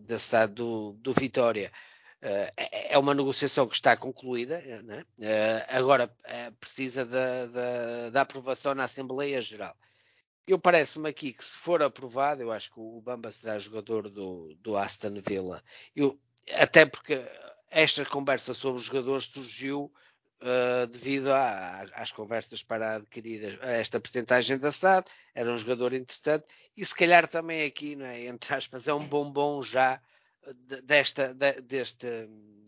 da 0.06 0.20
cidade 0.20 0.54
do, 0.54 0.94
do 0.94 1.14
Vitória 1.14 1.72
é 2.22 2.98
uma 2.98 3.14
negociação 3.14 3.68
que 3.68 3.76
está 3.76 3.96
concluída, 3.96 4.62
né? 4.84 5.06
uh, 5.20 5.78
agora 5.78 6.06
uh, 6.06 6.52
precisa 6.60 7.06
da, 7.06 7.46
da, 7.46 8.10
da, 8.10 8.22
aprovação 8.22 8.76
na 8.76 8.84
Assembleia 8.84 9.42
Geral. 9.42 9.76
Eu 10.46 10.60
parece-me 10.60 11.10
aqui 11.10 11.32
que 11.32 11.44
se 11.44 11.56
for 11.56 11.82
aprovado, 11.82 12.42
eu 12.42 12.52
acho 12.52 12.74
que 12.74 12.80
o 12.80 13.00
Bamba 13.02 13.32
será 13.32 13.58
jogador 13.58 14.10
do, 14.10 14.54
do 14.56 14.76
Aston 14.76 15.22
Villa. 15.26 15.64
Eu, 15.96 16.20
até 16.54 16.86
porque 16.86 17.24
esta 17.70 18.04
conversa 18.06 18.54
sobre 18.54 18.80
os 18.80 18.86
jogadores 18.86 19.26
surgiu 19.26 19.92
devido 20.90 21.32
a, 21.34 21.82
às 21.94 22.12
conversas 22.14 22.64
para 22.64 22.96
adquirir 22.96 23.60
esta 23.62 24.00
porcentagem 24.00 24.58
da 24.58 24.72
SAD, 24.72 25.06
era 25.36 25.52
um 25.52 25.58
jogador 25.58 25.94
interessante 25.94 26.46
e 26.76 26.86
se 26.86 26.96
calhar 26.96 27.28
também 27.28 27.66
aqui, 27.66 28.02
é, 28.02 28.28
entre 28.28 28.56
aspas, 28.56 28.88
é 28.88 28.94
um 28.94 29.06
bombom 29.06 29.62
já 29.62 30.02
desta, 30.84 31.34
deste, 31.34 32.08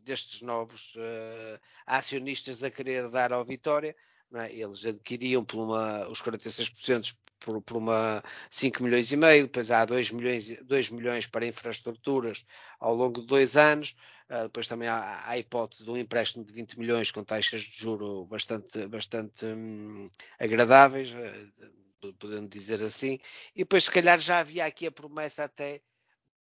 destes 0.03 0.41
novos 0.41 0.93
uh, 0.95 1.59
acionistas 1.85 2.63
a 2.63 2.71
querer 2.71 3.09
dar 3.09 3.31
ao 3.33 3.45
Vitória. 3.45 3.95
É? 4.33 4.53
Eles 4.55 4.85
adquiriam 4.85 5.43
por 5.43 5.61
uma, 5.61 6.07
os 6.07 6.21
46% 6.21 7.15
por, 7.41 7.61
por 7.61 7.77
uma 7.77 8.23
5 8.49 8.83
milhões 8.83 9.11
e 9.11 9.17
meio, 9.17 9.43
depois 9.43 9.71
há 9.71 9.83
2 9.83 10.11
milhões, 10.11 10.63
2 10.63 10.91
milhões 10.91 11.27
para 11.27 11.45
infraestruturas 11.45 12.45
ao 12.79 12.95
longo 12.95 13.19
de 13.19 13.27
dois 13.27 13.57
anos, 13.57 13.95
uh, 14.29 14.43
depois 14.43 14.67
também 14.67 14.87
há, 14.87 14.95
há, 14.95 15.29
a 15.31 15.37
hipótese 15.37 15.83
de 15.83 15.89
um 15.89 15.97
empréstimo 15.97 16.45
de 16.45 16.53
20 16.53 16.79
milhões 16.79 17.11
com 17.11 17.23
taxas 17.23 17.61
de 17.61 17.77
juro 17.77 18.25
bastante, 18.25 18.87
bastante 18.87 19.45
hum, 19.45 20.09
agradáveis, 20.39 21.11
uh, 21.11 22.13
podendo 22.13 22.47
dizer 22.47 22.81
assim, 22.81 23.19
e 23.55 23.59
depois 23.59 23.83
se 23.85 23.91
calhar 23.91 24.19
já 24.19 24.39
havia 24.39 24.65
aqui 24.65 24.87
a 24.87 24.91
promessa 24.91 25.43
até 25.43 25.81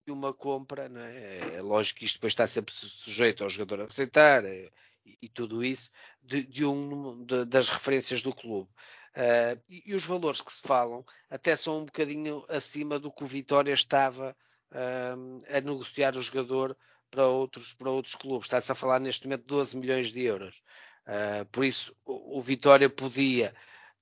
de 0.06 0.12
uma 0.12 0.32
compra, 0.32 0.88
é? 1.12 1.56
é? 1.56 1.62
lógico 1.62 2.00
que 2.00 2.04
isto 2.04 2.16
depois 2.16 2.32
está 2.32 2.46
sempre 2.46 2.75
sujeito 2.75 3.42
ao 3.42 3.50
jogador 3.50 3.82
aceitar 3.82 4.44
é, 4.44 4.70
e, 5.04 5.18
e, 5.23 5.28
tudo 5.28 5.64
isso, 5.64 5.90
de, 6.23 6.42
de 6.44 6.64
um 6.64 7.25
de, 7.25 7.44
das 7.44 7.68
referências 7.68 8.23
do 8.23 8.34
clube. 8.34 8.70
Uh, 9.16 9.61
e, 9.68 9.82
e, 9.87 9.94
os 9.94 10.04
valores 10.04 10.40
que 10.40 10.52
se 10.52 10.61
falam 10.62 11.04
até 11.30 11.54
são 11.54 11.80
um 11.80 11.84
bocadinho 11.84 12.44
acima 12.49 12.99
do 12.99 13.12
que 13.12 13.23
o 13.23 13.26
Vitória 13.26 13.73
estava 13.73 14.37
uh, 14.73 15.56
a 15.56 15.61
negociar 15.61 16.16
o 16.16 16.23
jogador 16.23 16.76
para 17.11 17.26
outros, 17.26 17.73
para 17.75 17.90
outros 17.90 18.14
clubes. 18.14 18.46
Está-se 18.46 18.73
a 18.73 18.75
falar 18.75 18.99
neste 18.99 19.26
momento 19.26 19.42
de 19.42 19.46
12 19.46 19.76
milhões 19.76 20.08
de 20.12 20.20
euros. 20.23 20.62
Uh, 21.06 21.46
por 21.46 21.64
isso, 21.64 21.94
o, 22.04 22.38
o 22.38 22.42
Vitória 22.42 22.90
podia 22.90 23.54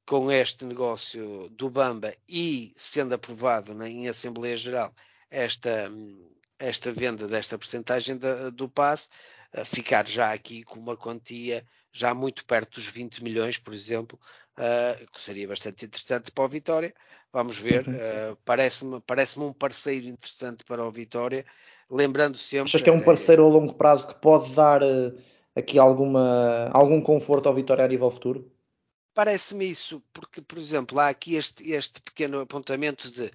com 0.06 0.32
este 0.32 0.64
negócio 0.64 1.48
do 1.50 1.70
Bamba 1.70 2.14
e 2.28 2.72
sendo 2.76 3.14
aprovado 3.14 3.74
né, 3.74 3.88
em 3.88 4.08
Assembleia 4.08 4.56
Geral 4.56 4.94
esta, 5.32 5.90
esta 6.58 6.92
venda 6.92 7.26
desta 7.26 7.58
porcentagem 7.58 8.18
do 8.54 8.68
passe, 8.68 9.08
ficar 9.64 10.06
já 10.06 10.32
aqui 10.32 10.62
com 10.62 10.78
uma 10.78 10.96
quantia 10.96 11.64
já 11.92 12.14
muito 12.14 12.44
perto 12.44 12.76
dos 12.76 12.88
20 12.88 13.22
milhões, 13.22 13.58
por 13.58 13.74
exemplo, 13.74 14.18
uh, 14.58 15.06
que 15.12 15.20
seria 15.20 15.46
bastante 15.46 15.84
interessante 15.84 16.30
para 16.30 16.44
o 16.44 16.48
Vitória. 16.48 16.94
Vamos 17.32 17.58
ver, 17.58 17.86
uh, 17.86 18.36
parece-me 18.44 19.00
parece 19.00 19.38
um 19.38 19.52
parceiro 19.52 20.06
interessante 20.06 20.64
para 20.64 20.84
o 20.84 20.90
Vitória, 20.90 21.44
lembrando 21.90 22.36
sempre. 22.36 22.68
Achas 22.68 22.82
que 22.82 22.90
é 22.90 22.92
um 22.92 23.00
parceiro 23.00 23.44
a 23.44 23.48
longo 23.48 23.74
prazo 23.74 24.08
que 24.08 24.14
pode 24.14 24.54
dar 24.54 24.82
uh, 24.82 25.16
aqui 25.54 25.78
alguma, 25.78 26.70
algum 26.72 27.00
conforto 27.00 27.48
ao 27.48 27.54
Vitória 27.54 27.84
a 27.84 27.88
nível 27.88 28.10
futuro? 28.10 28.51
Parece-me 29.14 29.70
isso, 29.70 30.02
porque, 30.12 30.40
por 30.40 30.58
exemplo, 30.58 30.98
há 30.98 31.08
aqui 31.08 31.34
este, 31.36 31.70
este 31.70 32.00
pequeno 32.00 32.40
apontamento 32.40 33.10
de 33.10 33.30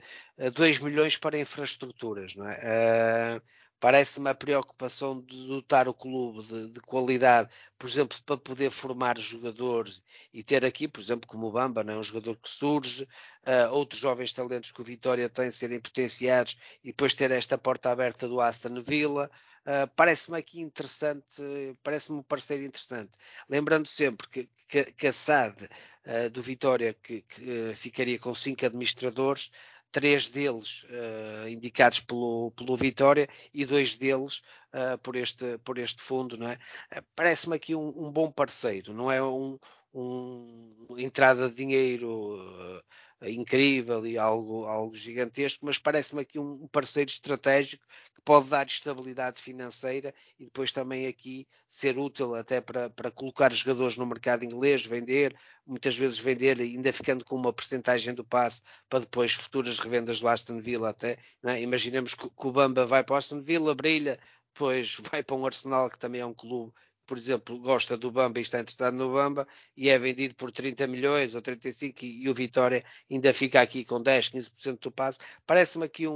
2 0.54 0.80
uh, 0.80 0.86
milhões 0.86 1.18
para 1.18 1.38
infraestruturas, 1.38 2.36
não 2.36 2.50
é? 2.50 3.38
Uh, 3.38 3.42
Parece-me 3.80 4.30
a 4.30 4.36
preocupação 4.36 5.22
de 5.22 5.48
dotar 5.48 5.88
o 5.88 5.94
clube 5.94 6.48
de, 6.48 6.70
de, 6.70 6.80
qualidade, 6.82 7.50
por 7.78 7.88
exemplo, 7.88 8.18
para 8.26 8.38
poder 8.38 8.72
formar 8.72 9.20
jogadores 9.20 10.02
e 10.34 10.42
ter 10.42 10.66
aqui, 10.66 10.88
por 10.88 11.00
exemplo, 11.00 11.28
como 11.28 11.48
o 11.48 11.52
Bamba, 11.52 11.84
não 11.84 11.94
é? 11.94 11.98
um 11.98 12.04
jogador 12.04 12.36
que 12.38 12.50
surge, 12.50 13.04
uh, 13.04 13.72
outros 13.72 14.02
jovens 14.02 14.34
talentos 14.34 14.72
que 14.72 14.82
o 14.82 14.84
Vitória 14.84 15.30
tem 15.30 15.52
serem 15.52 15.80
potenciados 15.80 16.58
e 16.84 16.88
depois 16.88 17.14
ter 17.14 17.30
esta 17.30 17.58
porta 17.58 17.92
aberta 17.92 18.28
do 18.28 18.42
Aston 18.42 18.82
Villa. 18.82 19.30
Uh, 19.62 19.88
parece-me 19.96 20.38
aqui 20.38 20.62
interessante, 20.62 21.44
parece-me 21.84 22.20
um 22.20 22.24
parceiro 22.24 22.64
interessante. 22.64 23.12
Lembrando 23.48 23.88
sempre 23.88 24.28
que, 24.30 24.50
que, 24.68 24.86
que 24.94 25.08
a 25.08 25.14
SAD 25.14 25.64
uh, 25.64 26.30
do 26.32 26.42
Vitória, 26.42 26.96
que, 26.96 27.22
que 27.22 27.76
ficaria 27.76 28.18
com 28.18 28.34
cinco 28.34 28.66
administradores, 28.66 29.52
três 29.92 30.30
deles 30.30 30.84
uh, 30.84 31.48
indicados 31.48 32.00
pelo, 32.00 32.52
pelo 32.52 32.76
Vitória 32.76 33.28
e 33.54 33.66
dois 33.66 33.96
deles 33.96 34.42
uh, 34.74 34.98
por, 35.02 35.16
este, 35.16 35.58
por 35.60 35.78
este 35.78 36.02
fundo, 36.02 36.38
não 36.38 36.50
é? 36.50 36.56
Uh, 36.96 37.04
Parece-me 37.16 37.56
aqui 37.56 37.76
um, 37.76 37.88
um, 37.88 38.12
bom 38.12 38.32
parceiro, 38.32 38.94
não 38.94 39.12
é 39.12 39.22
um, 39.24 39.58
um 39.94 40.96
entrada 40.98 41.50
de 41.50 41.56
dinheiro 41.56 42.84
incrível 43.24 44.06
e 44.06 44.18
algo, 44.18 44.66
algo 44.66 44.96
gigantesco, 44.96 45.66
mas 45.66 45.80
parece-me 45.80 46.22
aqui 46.22 46.38
um 46.38 46.68
parceiro 46.68 47.10
estratégico 47.10 47.84
pode 48.28 48.50
dar 48.50 48.68
estabilidade 48.68 49.42
financeira 49.42 50.14
e 50.38 50.44
depois 50.44 50.74
também 50.74 51.08
aqui 51.08 51.48
ser 51.70 51.98
útil 51.98 52.36
até 52.36 52.60
para, 52.60 52.90
para 52.90 53.10
colocar 53.10 53.54
jogadores 53.54 53.96
no 53.96 54.06
mercado 54.06 54.44
inglês, 54.44 54.86
vender, 54.86 55.34
muitas 55.66 55.96
vezes 55.96 56.20
vender 56.20 56.60
ainda 56.60 56.92
ficando 56.92 57.24
com 57.24 57.38
uma 57.38 57.54
percentagem 57.54 58.14
do 58.14 58.26
passe 58.26 58.62
para 58.90 59.00
depois 59.00 59.32
futuras 59.32 59.80
revendas 59.80 60.20
do 60.20 60.28
Aston 60.28 60.60
Villa 60.60 60.90
até. 60.90 61.18
É? 61.46 61.62
Imaginemos 61.62 62.14
que, 62.14 62.30
que 62.30 62.48
o 62.48 62.52
Bamba 62.52 62.86
vai 62.86 63.02
para 63.02 63.14
o 63.14 63.18
Aston 63.18 63.42
Villa, 63.42 63.74
brilha, 63.74 64.20
depois 64.54 64.98
vai 65.10 65.24
para 65.24 65.36
um 65.38 65.46
Arsenal 65.46 65.90
que 65.90 65.98
também 65.98 66.20
é 66.20 66.26
um 66.26 66.34
clube 66.34 66.74
por 67.08 67.18
exemplo, 67.18 67.58
gosta 67.60 67.98
do 67.98 68.12
Bamba 68.12 68.40
e 68.40 68.42
está 68.44 68.60
interessado 68.60 68.96
no 68.96 69.14
Bamba 69.14 69.48
e 69.76 69.90
é 69.90 69.98
vendido 69.98 70.36
por 70.36 70.52
30 70.52 70.86
milhões 70.88 71.34
ou 71.34 71.42
35 71.42 72.04
e, 72.06 72.24
e 72.24 72.30
o 72.30 72.34
Vitória 72.34 72.84
ainda 73.10 73.34
fica 73.34 73.62
aqui 73.62 73.86
com 73.86 74.02
10, 74.02 74.30
15% 74.30 74.80
do 74.82 74.92
passe. 74.92 75.20
Parece-me 75.46 75.86
aqui 75.86 76.08
um, 76.08 76.14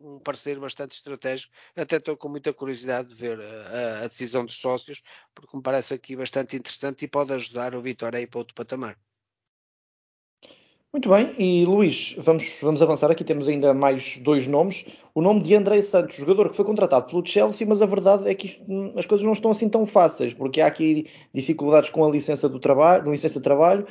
um, 0.00 0.14
um, 0.14 0.18
parceiro 0.18 0.60
bastante 0.60 0.92
estratégico. 0.92 1.52
Até 1.76 1.96
estou 1.96 2.16
com 2.16 2.28
muita 2.28 2.52
curiosidade 2.52 3.08
de 3.08 3.14
ver 3.14 3.38
a, 3.40 4.04
a, 4.04 4.08
decisão 4.08 4.44
dos 4.44 4.56
sócios, 4.56 5.02
porque 5.34 5.56
me 5.56 5.62
parece 5.62 5.94
aqui 5.94 6.16
bastante 6.16 6.56
interessante 6.56 7.04
e 7.04 7.08
pode 7.08 7.32
ajudar 7.32 7.74
o 7.74 7.82
Vitória 7.82 8.18
a 8.18 8.22
ir 8.22 8.26
para 8.26 8.38
outro 8.38 8.54
patamar. 8.54 8.96
Muito 10.92 11.08
bem, 11.08 11.32
e 11.38 11.64
Luís, 11.64 12.14
vamos, 12.18 12.58
vamos 12.60 12.82
avançar 12.82 13.10
aqui, 13.10 13.24
temos 13.24 13.48
ainda 13.48 13.72
mais 13.72 14.18
dois 14.18 14.46
nomes. 14.46 14.84
O 15.14 15.22
nome 15.22 15.42
de 15.42 15.54
André 15.54 15.80
Santos, 15.80 16.16
jogador 16.16 16.50
que 16.50 16.54
foi 16.56 16.66
contratado 16.66 17.06
pelo 17.06 17.24
Chelsea, 17.24 17.66
mas 17.66 17.80
a 17.80 17.86
verdade 17.86 18.28
é 18.28 18.34
que 18.34 18.44
isto, 18.44 18.62
as 18.94 19.06
coisas 19.06 19.24
não 19.24 19.32
estão 19.32 19.50
assim 19.50 19.70
tão 19.70 19.86
fáceis, 19.86 20.34
porque 20.34 20.60
há 20.60 20.66
aqui 20.66 21.06
dificuldades 21.32 21.88
com 21.88 22.04
a 22.04 22.10
licença 22.10 22.46
do 22.46 22.60
trabalho, 22.60 23.10
licença 23.10 23.38
de 23.38 23.42
trabalho, 23.42 23.86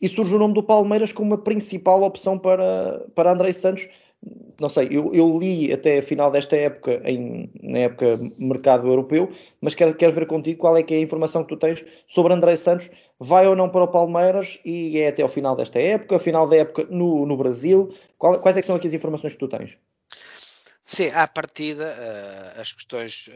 e 0.00 0.08
surge 0.08 0.34
o 0.34 0.38
nome 0.38 0.54
do 0.54 0.62
Palmeiras 0.62 1.12
como 1.12 1.34
a 1.34 1.38
principal 1.38 2.02
opção 2.02 2.38
para, 2.38 3.06
para 3.14 3.32
André 3.32 3.52
Santos 3.52 3.86
não 4.60 4.68
sei, 4.68 4.88
eu, 4.90 5.12
eu, 5.14 5.38
li 5.38 5.72
até 5.72 5.98
a 5.98 6.02
final 6.02 6.30
desta 6.30 6.56
época, 6.56 7.00
em, 7.04 7.48
na 7.62 7.78
época 7.78 8.18
mercado 8.38 8.88
europeu, 8.88 9.30
mas 9.60 9.74
quero, 9.74 9.94
quero 9.94 10.12
ver 10.12 10.26
contigo 10.26 10.58
qual 10.58 10.76
é 10.76 10.82
que 10.82 10.94
é 10.94 10.96
a 10.96 11.00
informação 11.00 11.42
que 11.44 11.50
tu 11.50 11.56
tens 11.56 11.84
sobre 12.08 12.34
André 12.34 12.56
Santos, 12.56 12.90
vai 13.20 13.46
ou 13.46 13.54
não 13.54 13.68
para 13.68 13.84
o 13.84 13.88
Palmeiras 13.88 14.58
e 14.64 14.98
é 14.98 15.08
até 15.08 15.22
ao 15.22 15.28
final 15.28 15.54
desta 15.54 15.78
época, 15.78 16.18
final 16.18 16.48
da 16.48 16.56
época 16.56 16.86
no, 16.90 17.24
no 17.24 17.36
Brasil, 17.36 17.94
qual, 18.16 18.40
quais 18.40 18.56
é 18.56 18.62
são 18.62 18.74
aqui 18.74 18.88
as 18.88 18.94
informações 18.94 19.34
que 19.34 19.38
tu 19.38 19.48
tens? 19.48 19.78
Sim, 20.82 21.10
à 21.14 21.28
partida, 21.28 21.84
uh, 21.84 22.60
as 22.60 22.72
questões, 22.72 23.28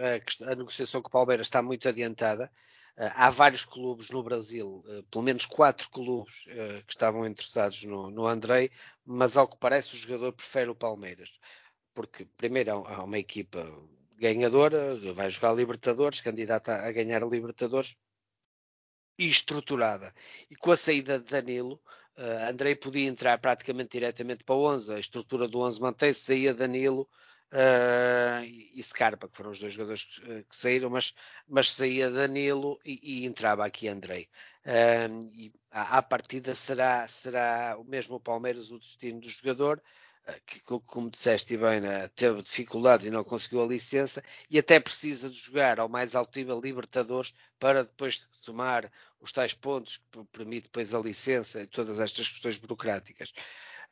a, 0.46 0.54
negociação 0.56 1.02
com 1.02 1.08
o 1.08 1.12
Palmeiras 1.12 1.46
está 1.46 1.62
muito 1.62 1.86
adiantada, 1.86 2.50
há 2.96 3.30
vários 3.30 3.64
clubes 3.64 4.10
no 4.10 4.22
Brasil, 4.22 4.84
uh, 4.86 5.02
pelo 5.04 5.24
menos 5.24 5.46
quatro 5.46 5.88
clubes 5.90 6.44
uh, 6.46 6.84
que 6.86 6.92
estavam 6.92 7.26
interessados 7.26 7.84
no, 7.84 8.10
no 8.10 8.26
Andrei, 8.26 8.70
mas 9.04 9.36
ao 9.36 9.48
que 9.48 9.56
parece 9.58 9.94
o 9.94 9.98
jogador 9.98 10.32
prefere 10.32 10.70
o 10.70 10.74
Palmeiras, 10.74 11.38
porque 11.94 12.26
primeiro 12.36 12.86
há 12.86 13.04
uma 13.04 13.18
equipa 13.18 13.66
ganhadora, 14.16 14.96
vai 15.14 15.30
jogar 15.30 15.54
Libertadores, 15.54 16.20
candidata 16.20 16.74
a 16.76 16.92
ganhar 16.92 17.22
a 17.22 17.26
Libertadores, 17.26 17.96
e 19.18 19.28
estruturada. 19.28 20.12
E 20.50 20.56
com 20.56 20.70
a 20.72 20.76
saída 20.76 21.18
de 21.18 21.30
Danilo, 21.30 21.80
Andrei 22.48 22.74
podia 22.74 23.08
entrar 23.08 23.38
praticamente 23.38 23.92
diretamente 23.92 24.44
para 24.44 24.54
o 24.54 24.64
11, 24.64 24.92
a 24.94 24.98
estrutura 24.98 25.48
do 25.48 25.60
11 25.60 25.80
mantém-se, 25.80 26.20
saía 26.20 26.54
Danilo, 26.54 27.08
uh, 27.52 28.44
e 28.44 28.82
Scarpa, 28.82 29.28
que 29.28 29.36
foram 29.36 29.50
os 29.50 29.60
dois 29.60 29.74
jogadores 29.74 30.04
que, 30.04 30.30
eh, 30.30 30.44
que 30.48 30.56
saíram, 30.56 30.90
mas, 30.90 31.14
mas 31.46 31.70
saía 31.72 32.10
Danilo 32.10 32.80
e, 32.84 33.22
e 33.22 33.26
entrava 33.26 33.64
aqui 33.64 33.88
Andrei. 33.88 34.28
Uh, 34.64 35.30
e 35.34 35.52
à, 35.70 35.98
à, 35.98 36.02
partida 36.02 36.54
será, 36.54 37.06
será 37.06 37.76
o 37.78 37.84
mesmo 37.84 38.18
Palmeiras 38.18 38.70
o 38.70 38.78
destino 38.78 39.20
do 39.20 39.28
jogador, 39.28 39.82
uh, 40.26 40.40
que, 40.46 40.60
como 40.60 41.10
disseste 41.10 41.56
bem, 41.56 41.80
né, 41.80 42.08
teve 42.16 42.42
dificuldades 42.42 43.06
e 43.06 43.10
não 43.10 43.24
conseguiu 43.24 43.62
a 43.62 43.66
licença, 43.66 44.22
e 44.50 44.58
até 44.58 44.80
precisa 44.80 45.28
de 45.28 45.36
jogar 45.36 45.78
ao 45.78 45.88
mais 45.88 46.14
alto 46.14 46.38
nível 46.38 46.60
Libertadores 46.60 47.34
para 47.58 47.84
depois 47.84 48.26
somar 48.40 48.90
os 49.20 49.30
tais 49.30 49.54
pontos 49.54 49.98
que 50.10 50.24
permite 50.32 50.64
depois 50.64 50.92
a 50.92 50.98
licença 50.98 51.60
e 51.62 51.66
todas 51.66 52.00
estas 52.00 52.28
questões 52.28 52.56
burocráticas. 52.56 53.32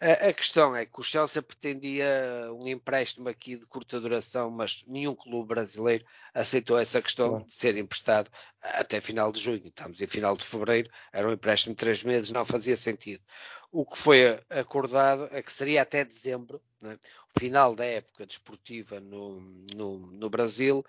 A, 0.03 0.33
questão 0.33 0.75
é 0.75 0.87
que 0.87 0.99
o 0.99 1.03
Chelsea 1.03 1.43
pretendia 1.43 2.09
um 2.55 2.67
empréstimo 2.67 3.29
aqui 3.29 3.57
de 3.57 3.67
curta 3.67 4.01
duração, 4.01 4.51
mas 4.51 4.83
nenhum 4.87 5.15
clube 5.15 5.49
brasileiro 5.49 6.07
aceitou 6.33 6.79
essa 6.79 7.03
questão 7.03 7.29
claro. 7.29 7.45
de 7.45 7.55
ser 7.55 7.77
emprestado 7.77 8.31
até 8.63 8.99
final 8.99 9.31
de 9.31 9.39
junho. 9.39 9.67
Estamos 9.67 10.01
em 10.01 10.07
final 10.07 10.39
de 10.39 10.47
fevereiro, 10.47 10.91
era 11.13 11.29
um 11.29 11.33
empréstimo 11.33 11.75
de 11.75 11.81
três 11.81 12.03
meses, 12.03 12.31
não 12.31 12.47
fazia 12.47 12.79
sentido. 12.79 13.23
O 13.71 13.85
que 13.85 13.99
foi 13.99 14.41
acordado 14.49 15.29
é 15.33 15.43
que 15.43 15.53
seria 15.53 15.83
até 15.83 16.03
dezembro, 16.03 16.63
né? 16.81 16.99
o 17.37 17.39
final 17.39 17.75
da 17.75 17.85
época 17.85 18.25
desportiva 18.25 19.01
no, 19.01 19.39
no, 19.75 19.99
no 19.99 20.31
Brasil, 20.31 20.83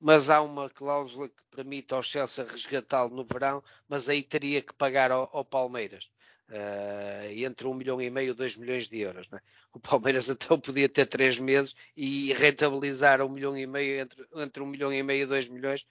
mas 0.00 0.30
há 0.30 0.40
uma 0.40 0.70
cláusula 0.70 1.28
que 1.28 1.42
permite 1.54 1.92
ao 1.92 2.02
Chelsea 2.02 2.46
resgatá-lo 2.46 3.14
no 3.14 3.26
verão, 3.26 3.62
mas 3.86 4.08
aí 4.08 4.22
teria 4.22 4.62
que 4.62 4.72
pagar 4.72 5.10
ao, 5.10 5.28
ao 5.36 5.44
Palmeiras 5.44 6.08
uh, 6.50 7.32
entre 7.32 7.66
um 7.66 7.74
milhão 7.74 8.00
e 8.00 8.10
meio, 8.10 8.34
dois 8.34 8.56
milhões 8.56 8.88
de 8.88 9.00
euros. 9.00 9.28
Né? 9.28 9.40
O 9.72 9.80
Palmeiras 9.80 10.28
então 10.30 10.58
podia 10.58 10.88
ter 10.88 11.06
três 11.06 11.38
meses 11.38 11.74
e 11.96 12.32
rentabilizar 12.32 13.22
um 13.22 13.28
milhão 13.28 13.56
e 13.56 13.66
meio 13.66 14.00
entre, 14.00 14.26
entre 14.36 14.62
um 14.62 14.66
milhão 14.66 14.92
e 14.92 15.02
meio 15.02 15.22
e 15.22 15.26
dois 15.26 15.48
milhões 15.48 15.86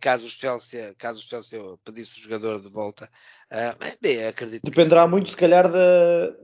caso 0.00 0.26
o 0.26 0.30
Chelsea, 0.30 0.94
caso 0.98 1.20
o 1.20 1.22
Chelsea 1.22 1.60
pedisse 1.84 2.18
o 2.18 2.22
jogador 2.22 2.60
de 2.60 2.68
volta. 2.68 3.08
Uh, 3.50 3.96
bem, 4.00 4.26
acredito 4.26 4.62
Dependerá 4.62 5.06
muito, 5.06 5.30
se 5.30 5.36
calhar, 5.36 5.70
da, 5.70 6.34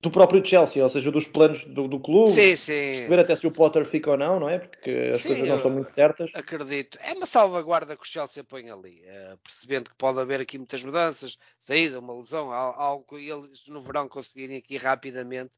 do 0.00 0.10
próprio 0.10 0.44
Chelsea, 0.44 0.82
ou 0.82 0.90
seja, 0.90 1.10
dos 1.10 1.26
planos 1.26 1.64
do, 1.64 1.88
do 1.88 2.00
clube. 2.00 2.30
Sim, 2.30 2.56
sim. 2.56 2.90
Perceber 2.90 3.20
até 3.20 3.36
se 3.36 3.46
o 3.46 3.52
Potter 3.52 3.86
fica 3.86 4.10
ou 4.10 4.16
não, 4.16 4.40
não 4.40 4.48
é? 4.48 4.58
Porque 4.58 5.10
as 5.12 5.20
sim, 5.20 5.28
coisas 5.28 5.48
não 5.48 5.56
estão 5.56 5.70
muito 5.70 5.90
certas. 5.90 6.30
Acredito. 6.34 6.98
É 7.02 7.12
uma 7.12 7.26
salvaguarda 7.26 7.96
que 7.96 8.02
o 8.02 8.06
Chelsea 8.06 8.44
põe 8.44 8.68
ali, 8.68 9.02
uh, 9.06 9.38
percebendo 9.38 9.90
que 9.90 9.96
pode 9.96 10.20
haver 10.20 10.40
aqui 10.40 10.58
muitas 10.58 10.84
mudanças, 10.84 11.38
saída, 11.58 12.00
uma 12.00 12.14
lesão, 12.14 12.52
algo 12.52 13.04
que 13.04 13.30
eles 13.30 13.66
no 13.68 13.82
verão 13.82 14.08
conseguirem 14.08 14.56
aqui 14.56 14.76
rapidamente 14.76 15.52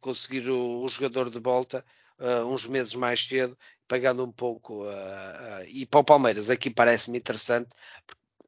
conseguir 0.00 0.48
o, 0.50 0.82
o 0.82 0.88
jogador 0.88 1.30
de 1.30 1.38
volta 1.38 1.84
uh, 2.18 2.46
uns 2.46 2.66
meses 2.66 2.94
mais 2.94 3.24
cedo, 3.24 3.56
pagando 3.88 4.24
um 4.24 4.32
pouco. 4.32 4.84
Uh, 4.84 5.64
e 5.66 5.86
para 5.86 6.00
o 6.00 6.04
Palmeiras, 6.04 6.50
aqui 6.50 6.70
parece-me 6.70 7.18
interessante, 7.18 7.70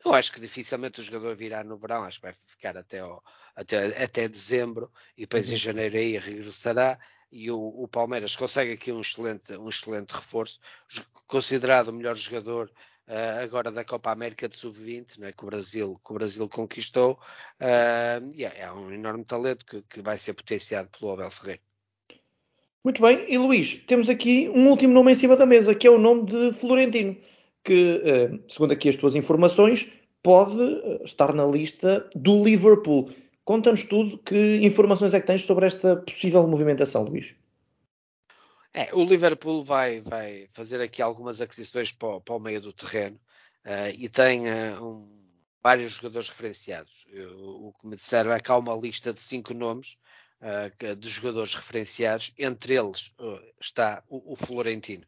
eu 0.05 0.13
acho 0.13 0.33
que 0.33 0.41
dificilmente 0.41 1.01
o 1.01 1.03
jogador 1.03 1.35
virá 1.35 1.65
no 1.65 1.79
verão, 1.79 2.05
acho 2.05 2.19
que 2.19 2.27
vai 2.27 2.35
ficar 2.47 2.77
até, 2.77 2.99
ao, 2.99 3.25
até, 3.57 4.05
até 4.05 4.29
dezembro 4.29 4.93
e 5.17 5.23
depois 5.23 5.49
uhum. 5.49 5.55
em 5.55 5.57
janeiro 5.57 5.97
aí 5.97 6.19
regressará. 6.19 6.99
E 7.33 7.51
o, 7.51 7.59
o, 7.59 7.89
Palmeiras 7.89 8.37
consegue 8.37 8.73
aqui 8.73 8.93
um 8.93 9.01
excelente, 9.01 9.57
um 9.57 9.69
excelente 9.69 10.13
reforço, 10.13 10.61
considerado 11.27 11.89
o 11.89 11.93
melhor 11.93 12.17
jogador 12.17 12.71
uh, 13.09 13.43
agora 13.43 13.73
da 13.73 13.85
Copa 13.85 14.13
América 14.13 14.49
de 14.49 14.57
Sub-20, 14.57 15.19
né, 15.19 15.33
que, 15.33 15.43
o 15.43 15.47
Brasil, 15.47 16.01
que 16.05 16.11
o 16.13 16.15
Brasil 16.15 16.49
conquistou. 16.49 17.19
Uh, 17.61 18.31
e 18.35 18.45
é, 18.45 18.61
é, 18.61 18.73
um 18.73 18.93
enorme 18.93 19.25
talento 19.25 19.65
que, 19.67 19.83
que 19.83 20.03
vai 20.03 20.19
ser 20.19 20.35
potenciado 20.35 20.89
pelo 20.91 21.13
Abel 21.13 21.31
Ferreira. 21.31 21.63
Muito 22.85 23.01
bem, 23.01 23.25
e 23.33 23.39
Luís, 23.39 23.81
temos 23.87 24.11
aqui 24.11 24.51
um 24.55 24.69
último 24.69 24.93
nome 24.93 25.13
em 25.13 25.15
cima 25.15 25.35
da 25.39 25.47
mesa, 25.47 25.75
que 25.75 25.87
é 25.87 25.91
o 25.91 25.99
nome 25.99 26.27
de 26.27 26.53
Florentino, 26.53 27.17
que, 27.65 28.03
eh, 28.05 28.39
segundo 28.47 28.73
aqui 28.73 28.91
as 28.91 28.97
tuas 28.97 29.15
informações, 29.15 29.91
pode 30.23 30.61
eh, 30.63 31.01
estar 31.03 31.35
na 31.35 31.47
lista 31.47 32.07
do 32.15 32.45
Liverpool. 32.45 33.11
Conta-nos 33.43 33.85
tudo, 33.85 34.19
que 34.19 34.57
informações 34.63 35.15
é 35.15 35.21
que 35.21 35.27
tens 35.27 35.47
sobre 35.47 35.65
esta 35.67 35.97
possível 35.97 36.47
movimentação, 36.47 37.05
Luís? 37.05 37.35
É, 38.75 38.95
o 38.95 39.03
Liverpool 39.03 39.65
vai, 39.65 40.03
vai 40.03 40.47
fazer 40.53 40.83
aqui 40.83 41.01
algumas 41.01 41.41
aquisições 41.41 41.91
para, 41.91 42.21
para 42.21 42.35
o 42.35 42.41
meio 42.41 42.61
do 42.61 42.73
terreno 42.73 43.17
uh, 43.65 43.95
e 43.97 44.11
tem 44.11 44.43
uh, 44.43 44.85
um, 44.85 45.09
vários 45.63 45.93
jogadores 45.93 46.29
referenciados. 46.29 47.07
Eu, 47.09 47.31
o 47.39 47.73
que 47.81 47.87
me 47.87 47.97
disseram 47.97 48.31
é 48.31 48.41
que 48.41 48.51
há 48.51 48.59
uma 48.59 48.75
lista 48.75 49.11
de 49.11 49.23
cinco 49.23 49.55
nomes 49.55 49.97
uh, 50.41 50.97
de 50.97 51.09
jogadores 51.09 51.55
referenciados, 51.55 52.33
entre 52.39 52.75
eles 52.75 53.13
uh, 53.19 53.41
está 53.61 54.03
o, 54.09 54.37
Florentino. 54.37 55.05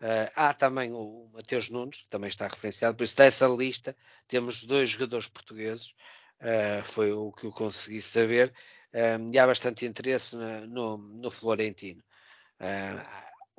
Uh, 0.00 0.30
há 0.34 0.54
também 0.54 0.92
o, 0.92 1.28
Mateus 1.32 1.68
Nunes, 1.68 2.02
que 2.02 2.08
também 2.08 2.28
está 2.28 2.46
referenciado, 2.46 2.96
por 2.96 3.04
isso 3.04 3.16
dessa 3.16 3.48
lista 3.48 3.96
temos 4.26 4.64
dois 4.64 4.90
jogadores 4.90 5.26
portugueses, 5.26 5.94
foi 6.84 7.10
o 7.10 7.32
que 7.32 7.46
eu 7.46 7.52
consegui 7.52 8.00
saber, 8.00 8.54
e 9.32 9.36
há 9.36 9.44
bastante 9.44 9.84
interesse 9.84 10.36
no, 10.36 10.96
no 10.96 11.32
Florentino. 11.32 12.00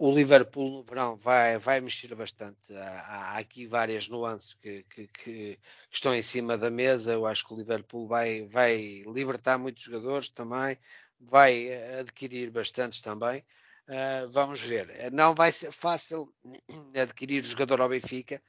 O 0.02 0.16
Liverpool 0.16 0.72
no 0.72 0.82
verão 0.82 1.18
vai, 1.18 1.58
vai 1.58 1.82
mexer 1.82 2.16
bastante. 2.16 2.74
Há, 2.74 3.34
há 3.34 3.38
aqui 3.38 3.68
várias 3.68 4.08
nuances 4.08 4.54
que, 4.54 4.84
que, 4.84 5.08
que, 5.08 5.60
estão 5.92 6.16
em 6.16 6.22
cima 6.22 6.58
da 6.58 6.70
mesa. 6.70 7.12
Eu 7.12 7.26
acho 7.26 7.46
que 7.46 7.54
o 7.54 7.58
Liverpool 7.58 8.08
vai, 8.08 8.44
vai 8.44 9.04
libertar 9.14 9.58
muitos 9.58 9.84
jogadores 9.84 10.30
também, 10.30 10.78
vai 11.20 11.70
adquirir 12.00 12.52
bastantes 12.52 13.02
também. 13.02 13.44
Uh, 13.88 14.30
vamos 14.30 14.62
ver. 14.62 15.12
Não 15.12 15.34
vai 15.34 15.52
ser 15.52 15.72
fácil 15.72 16.34
adquirir 16.96 17.42
o 17.42 17.48
jogador 17.48 17.82
ao 17.82 17.90
Benfica. 17.90 18.42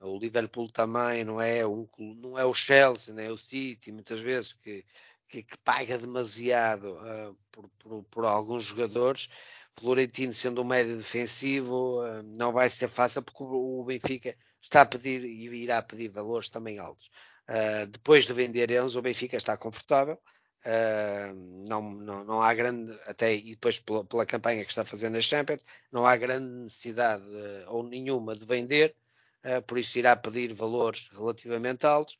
O 0.00 0.18
Liverpool 0.18 0.70
também 0.70 1.24
não 1.24 1.40
é, 1.40 1.66
um, 1.66 1.88
não 1.98 2.38
é 2.38 2.44
o 2.44 2.54
Chelsea, 2.54 3.14
nem 3.14 3.26
é 3.26 3.30
o 3.30 3.38
City, 3.38 3.92
muitas 3.92 4.20
vezes, 4.20 4.52
que, 4.52 4.84
que, 5.28 5.42
que 5.42 5.58
paga 5.58 5.96
demasiado 5.96 6.94
uh, 6.94 7.36
por, 7.50 7.68
por, 7.78 8.04
por 8.04 8.24
alguns 8.24 8.64
jogadores 8.64 9.28
Florentino 9.78 10.32
sendo 10.32 10.62
um 10.62 10.64
médio 10.64 10.96
defensivo 10.96 12.04
eh, 12.04 12.22
não 12.22 12.52
vai 12.52 12.68
ser 12.70 12.88
fácil 12.88 13.22
porque 13.22 13.44
o 13.44 13.84
Benfica 13.84 14.34
está 14.60 14.82
a 14.82 14.86
pedir 14.86 15.22
e 15.24 15.44
irá 15.62 15.82
pedir 15.82 16.08
valores 16.08 16.48
também 16.48 16.78
altos. 16.78 17.10
Uh, 17.48 17.86
depois 17.86 18.24
de 18.24 18.32
vender 18.32 18.70
Enzo, 18.72 18.98
o 18.98 19.02
Benfica 19.02 19.36
está 19.36 19.56
confortável. 19.56 20.18
Uh, 20.66 21.32
não, 21.68 21.80
não, 21.92 22.24
não 22.24 22.42
há 22.42 22.52
grande, 22.52 22.92
até 23.06 23.32
e 23.32 23.50
depois 23.50 23.78
pela, 23.78 24.04
pela, 24.04 24.26
campanha 24.26 24.64
que 24.64 24.70
está 24.72 24.84
fazendo 24.84 25.14
na 25.14 25.20
Champions, 25.20 25.64
não 25.92 26.04
há 26.04 26.16
grande 26.16 26.48
necessidade 26.64 27.24
uh, 27.24 27.64
ou 27.68 27.84
nenhuma 27.84 28.34
de 28.34 28.44
vender, 28.44 28.96
por 29.68 29.78
isso 29.78 29.96
irá 29.96 30.16
pedir 30.16 30.52
valores 30.52 31.08
relativamente 31.12 31.86
altos. 31.86 32.18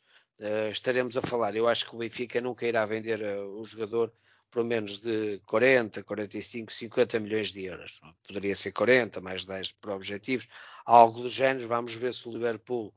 estaremos 0.71 1.17
a 1.17 1.23
falar, 1.23 1.57
eu 1.57 1.67
acho 1.67 1.85
que 1.85 1.93
o 1.93 1.99
Benfica 1.99 2.41
nunca 2.41 2.65
irá 2.65 2.87
vender 2.87 3.21
o 3.21 3.65
jogador 3.65 4.13
por 4.57 4.65
menos 4.65 4.99
de 4.99 5.41
40, 5.45 6.03
45, 6.03 6.73
50 6.73 7.21
milhões 7.21 7.53
de 7.53 7.65
euros. 7.65 8.01
Poderia 8.27 8.55
ser 8.55 8.73
40, 8.73 9.21
mais 9.21 9.45
10 9.45 9.73
por 9.73 9.91
objetivos, 9.91 10.49
algo 10.85 11.21
do 11.21 11.29
género. 11.29 11.69
Vamos 11.69 11.95
ver 11.95 12.15
se 12.15 12.29
o 12.29 12.33
Liverpool 12.33 12.95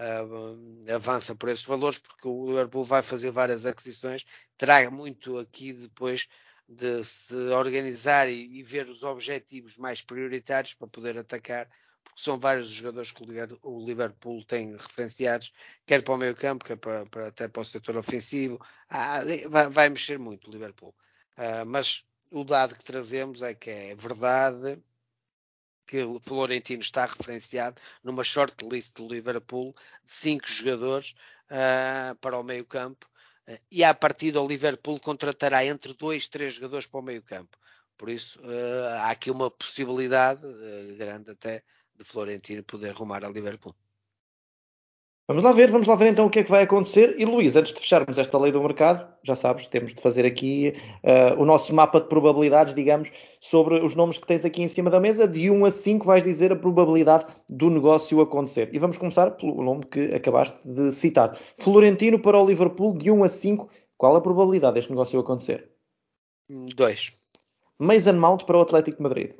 uh, 0.00 0.94
avança 0.94 1.34
por 1.34 1.48
esses 1.48 1.64
valores, 1.64 1.98
porque 1.98 2.28
o 2.28 2.46
Liverpool 2.46 2.84
vai 2.84 3.02
fazer 3.02 3.30
várias 3.30 3.66
aquisições, 3.66 4.24
terá 4.56 4.90
muito 4.90 5.38
aqui 5.38 5.72
depois 5.72 6.28
de 6.68 7.04
se 7.04 7.34
organizar 7.50 8.28
e, 8.28 8.58
e 8.58 8.62
ver 8.62 8.88
os 8.88 9.02
objetivos 9.02 9.76
mais 9.76 10.02
prioritários 10.02 10.74
para 10.74 10.88
poder 10.88 11.18
atacar 11.18 11.68
porque 12.02 12.20
são 12.20 12.38
vários 12.38 12.66
os 12.66 12.72
jogadores 12.72 13.10
que 13.10 13.22
o 13.62 13.84
Liverpool 13.84 14.44
tem 14.44 14.76
referenciados, 14.76 15.52
quer 15.86 16.02
para 16.02 16.14
o 16.14 16.18
meio 16.18 16.34
campo, 16.36 16.64
quer 16.64 16.76
para, 16.76 17.06
para 17.06 17.28
até 17.28 17.48
para 17.48 17.62
o 17.62 17.64
setor 17.64 17.96
ofensivo. 17.96 18.58
Ah, 18.88 19.20
vai, 19.48 19.68
vai, 19.68 19.88
mexer 19.88 20.18
muito 20.18 20.48
o 20.48 20.52
Liverpool. 20.52 20.94
Ah, 21.36 21.64
mas 21.64 22.04
o 22.30 22.44
dado 22.44 22.76
que 22.76 22.84
trazemos 22.84 23.42
é 23.42 23.54
que 23.54 23.70
é 23.70 23.94
verdade 23.94 24.82
que 25.92 26.02
o 26.04 26.18
Florentino 26.18 26.80
está 26.80 27.04
referenciado 27.04 27.78
numa 28.02 28.24
shortlist 28.24 28.94
do 28.94 29.06
Liverpool 29.06 29.74
de 30.02 30.14
cinco 30.14 30.48
jogadores 30.48 31.14
uh, 31.50 32.14
para 32.16 32.38
o 32.38 32.42
meio 32.42 32.64
campo 32.64 33.06
uh, 33.46 33.58
e 33.70 33.84
a 33.84 33.92
partir 33.92 34.32
do 34.32 34.46
Liverpool 34.46 34.98
contratará 34.98 35.66
entre 35.66 35.92
dois, 35.92 36.26
três 36.28 36.54
jogadores 36.54 36.86
para 36.86 37.00
o 37.00 37.02
meio 37.02 37.22
campo. 37.22 37.58
Por 37.98 38.08
isso 38.08 38.40
uh, 38.40 39.00
há 39.00 39.10
aqui 39.10 39.30
uma 39.30 39.50
possibilidade 39.50 40.40
grande 40.96 41.32
até 41.32 41.62
de 41.94 42.04
Florentino 42.06 42.64
poder 42.64 42.94
rumar 42.94 43.22
a 43.22 43.28
Liverpool. 43.28 43.76
Vamos 45.32 45.44
lá 45.44 45.52
ver, 45.52 45.70
vamos 45.70 45.88
lá 45.88 45.94
ver 45.94 46.08
então 46.08 46.26
o 46.26 46.30
que 46.30 46.40
é 46.40 46.44
que 46.44 46.50
vai 46.50 46.64
acontecer. 46.64 47.14
E 47.18 47.24
Luís, 47.24 47.56
antes 47.56 47.72
de 47.72 47.80
fecharmos 47.80 48.18
esta 48.18 48.38
lei 48.38 48.52
do 48.52 48.62
mercado, 48.62 49.10
já 49.22 49.34
sabes, 49.34 49.66
temos 49.66 49.94
de 49.94 50.02
fazer 50.02 50.26
aqui 50.26 50.74
uh, 51.02 51.40
o 51.40 51.46
nosso 51.46 51.74
mapa 51.74 52.02
de 52.02 52.06
probabilidades, 52.06 52.74
digamos, 52.74 53.10
sobre 53.40 53.82
os 53.82 53.94
nomes 53.94 54.18
que 54.18 54.26
tens 54.26 54.44
aqui 54.44 54.62
em 54.62 54.68
cima 54.68 54.90
da 54.90 55.00
mesa. 55.00 55.26
De 55.26 55.50
1 55.50 55.64
a 55.64 55.70
5 55.70 56.04
vais 56.04 56.22
dizer 56.22 56.52
a 56.52 56.56
probabilidade 56.56 57.24
do 57.48 57.70
negócio 57.70 58.20
acontecer. 58.20 58.68
E 58.74 58.78
vamos 58.78 58.98
começar 58.98 59.30
pelo 59.30 59.62
nome 59.62 59.86
que 59.86 60.14
acabaste 60.14 60.68
de 60.68 60.92
citar. 60.92 61.34
Florentino 61.56 62.18
para 62.18 62.38
o 62.38 62.46
Liverpool, 62.46 62.98
de 62.98 63.10
1 63.10 63.24
a 63.24 63.28
5, 63.30 63.70
qual 63.96 64.14
a 64.14 64.20
probabilidade 64.20 64.74
deste 64.74 64.90
negócio 64.90 65.18
acontecer? 65.18 65.70
2. 66.50 67.12
Mason 67.78 68.12
Mount 68.12 68.44
para 68.44 68.58
o 68.58 68.60
Atlético 68.60 68.98
de 68.98 69.02
Madrid. 69.02 69.32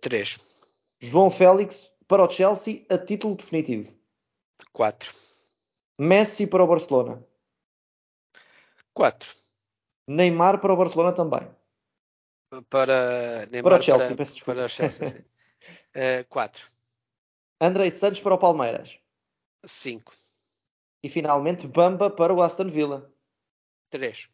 3. 0.00 0.36
Uh, 0.36 0.40
João 1.00 1.30
Félix 1.30 1.90
para 2.06 2.22
o 2.22 2.30
Chelsea 2.30 2.86
a 2.88 2.96
título 2.96 3.34
definitivo. 3.34 3.95
4. 4.76 5.14
Messi 5.98 6.46
para 6.46 6.62
o 6.62 6.66
Barcelona. 6.66 7.24
4. 8.92 9.34
Neymar 10.06 10.60
para 10.60 10.74
o 10.74 10.76
Barcelona 10.76 11.14
também. 11.14 11.48
Para 12.68 13.46
Neymar 13.46 13.62
para 13.62 13.80
o 13.80 13.82
Chelsea, 13.82 14.08
para, 14.08 14.16
peço 14.16 14.34
desculpa. 14.34 14.60
Para 14.60 14.66
o 14.66 14.68
Chelsea, 14.68 15.26
4. 16.28 16.62
uh, 16.62 16.70
Andrei 17.58 17.90
Santos 17.90 18.20
para 18.20 18.34
o 18.34 18.38
Palmeiras. 18.38 18.98
5. 19.64 20.12
E 21.02 21.08
finalmente 21.08 21.66
Bamba 21.66 22.10
para 22.10 22.34
o 22.34 22.42
Aston 22.42 22.68
Villa. 22.68 23.10
3. 23.88 24.28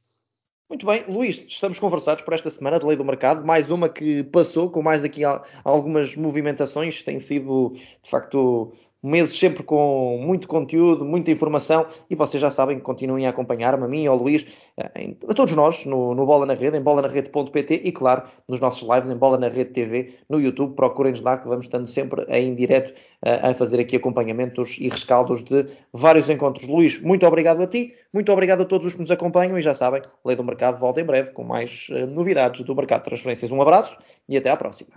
Muito 0.68 0.86
bem, 0.86 1.04
Luís, 1.04 1.44
estamos 1.46 1.78
conversados 1.78 2.24
por 2.24 2.34
esta 2.34 2.50
semana 2.50 2.80
de 2.80 2.86
Lei 2.86 2.96
do 2.96 3.04
Mercado, 3.04 3.46
mais 3.46 3.70
uma 3.70 3.88
que 3.88 4.24
passou, 4.24 4.70
com 4.70 4.82
mais 4.82 5.04
aqui 5.04 5.22
algumas 5.62 6.16
movimentações, 6.16 7.04
tem 7.04 7.20
sido 7.20 7.74
de 7.74 8.10
facto 8.10 8.72
meses 9.02 9.38
sempre 9.38 9.62
com 9.62 10.18
muito 10.22 10.46
conteúdo, 10.46 11.04
muita 11.04 11.30
informação 11.30 11.86
e 12.08 12.14
vocês 12.14 12.40
já 12.40 12.50
sabem 12.50 12.76
que 12.76 12.82
continuem 12.82 13.26
a 13.26 13.30
acompanhar-me, 13.30 13.84
a 13.84 13.88
mim, 13.88 14.06
ao 14.06 14.16
Luís, 14.16 14.46
eh, 14.78 15.14
a 15.28 15.34
todos 15.34 15.54
nós 15.56 15.84
no, 15.84 16.14
no 16.14 16.24
Bola 16.24 16.46
na 16.46 16.54
Rede, 16.54 16.76
em 16.76 16.80
bolanarrede.pt 16.80 17.82
e 17.84 17.90
claro, 17.90 18.22
nos 18.48 18.60
nossos 18.60 18.88
lives 18.88 19.10
em 19.10 19.16
Bola 19.16 19.38
na 19.38 19.48
Rede 19.48 19.70
TV 19.70 20.14
no 20.28 20.40
YouTube, 20.40 20.74
procurem-nos 20.74 21.20
lá 21.20 21.36
que 21.38 21.48
vamos 21.48 21.66
estando 21.66 21.86
sempre 21.86 22.24
em 22.28 22.54
direto 22.54 22.92
eh, 23.24 23.40
a 23.42 23.54
fazer 23.54 23.80
aqui 23.80 23.96
acompanhamentos 23.96 24.76
e 24.78 24.88
rescaldos 24.88 25.42
de 25.42 25.66
vários 25.92 26.28
encontros. 26.28 26.68
Luís, 26.68 27.00
muito 27.00 27.26
obrigado 27.26 27.62
a 27.62 27.66
ti, 27.66 27.94
muito 28.12 28.30
obrigado 28.32 28.62
a 28.62 28.64
todos 28.64 28.86
os 28.86 28.94
que 28.94 29.00
nos 29.00 29.10
acompanham 29.10 29.58
e 29.58 29.62
já 29.62 29.74
sabem, 29.74 30.02
Lei 30.24 30.36
do 30.36 30.44
Mercado 30.44 30.78
volta 30.78 31.00
em 31.00 31.04
breve 31.04 31.30
com 31.30 31.42
mais 31.42 31.88
eh, 31.90 32.06
novidades 32.06 32.62
do 32.62 32.74
mercado 32.74 33.00
de 33.00 33.06
transferências. 33.06 33.50
Um 33.50 33.60
abraço 33.60 33.96
e 34.28 34.36
até 34.36 34.50
à 34.50 34.56
próxima. 34.56 34.92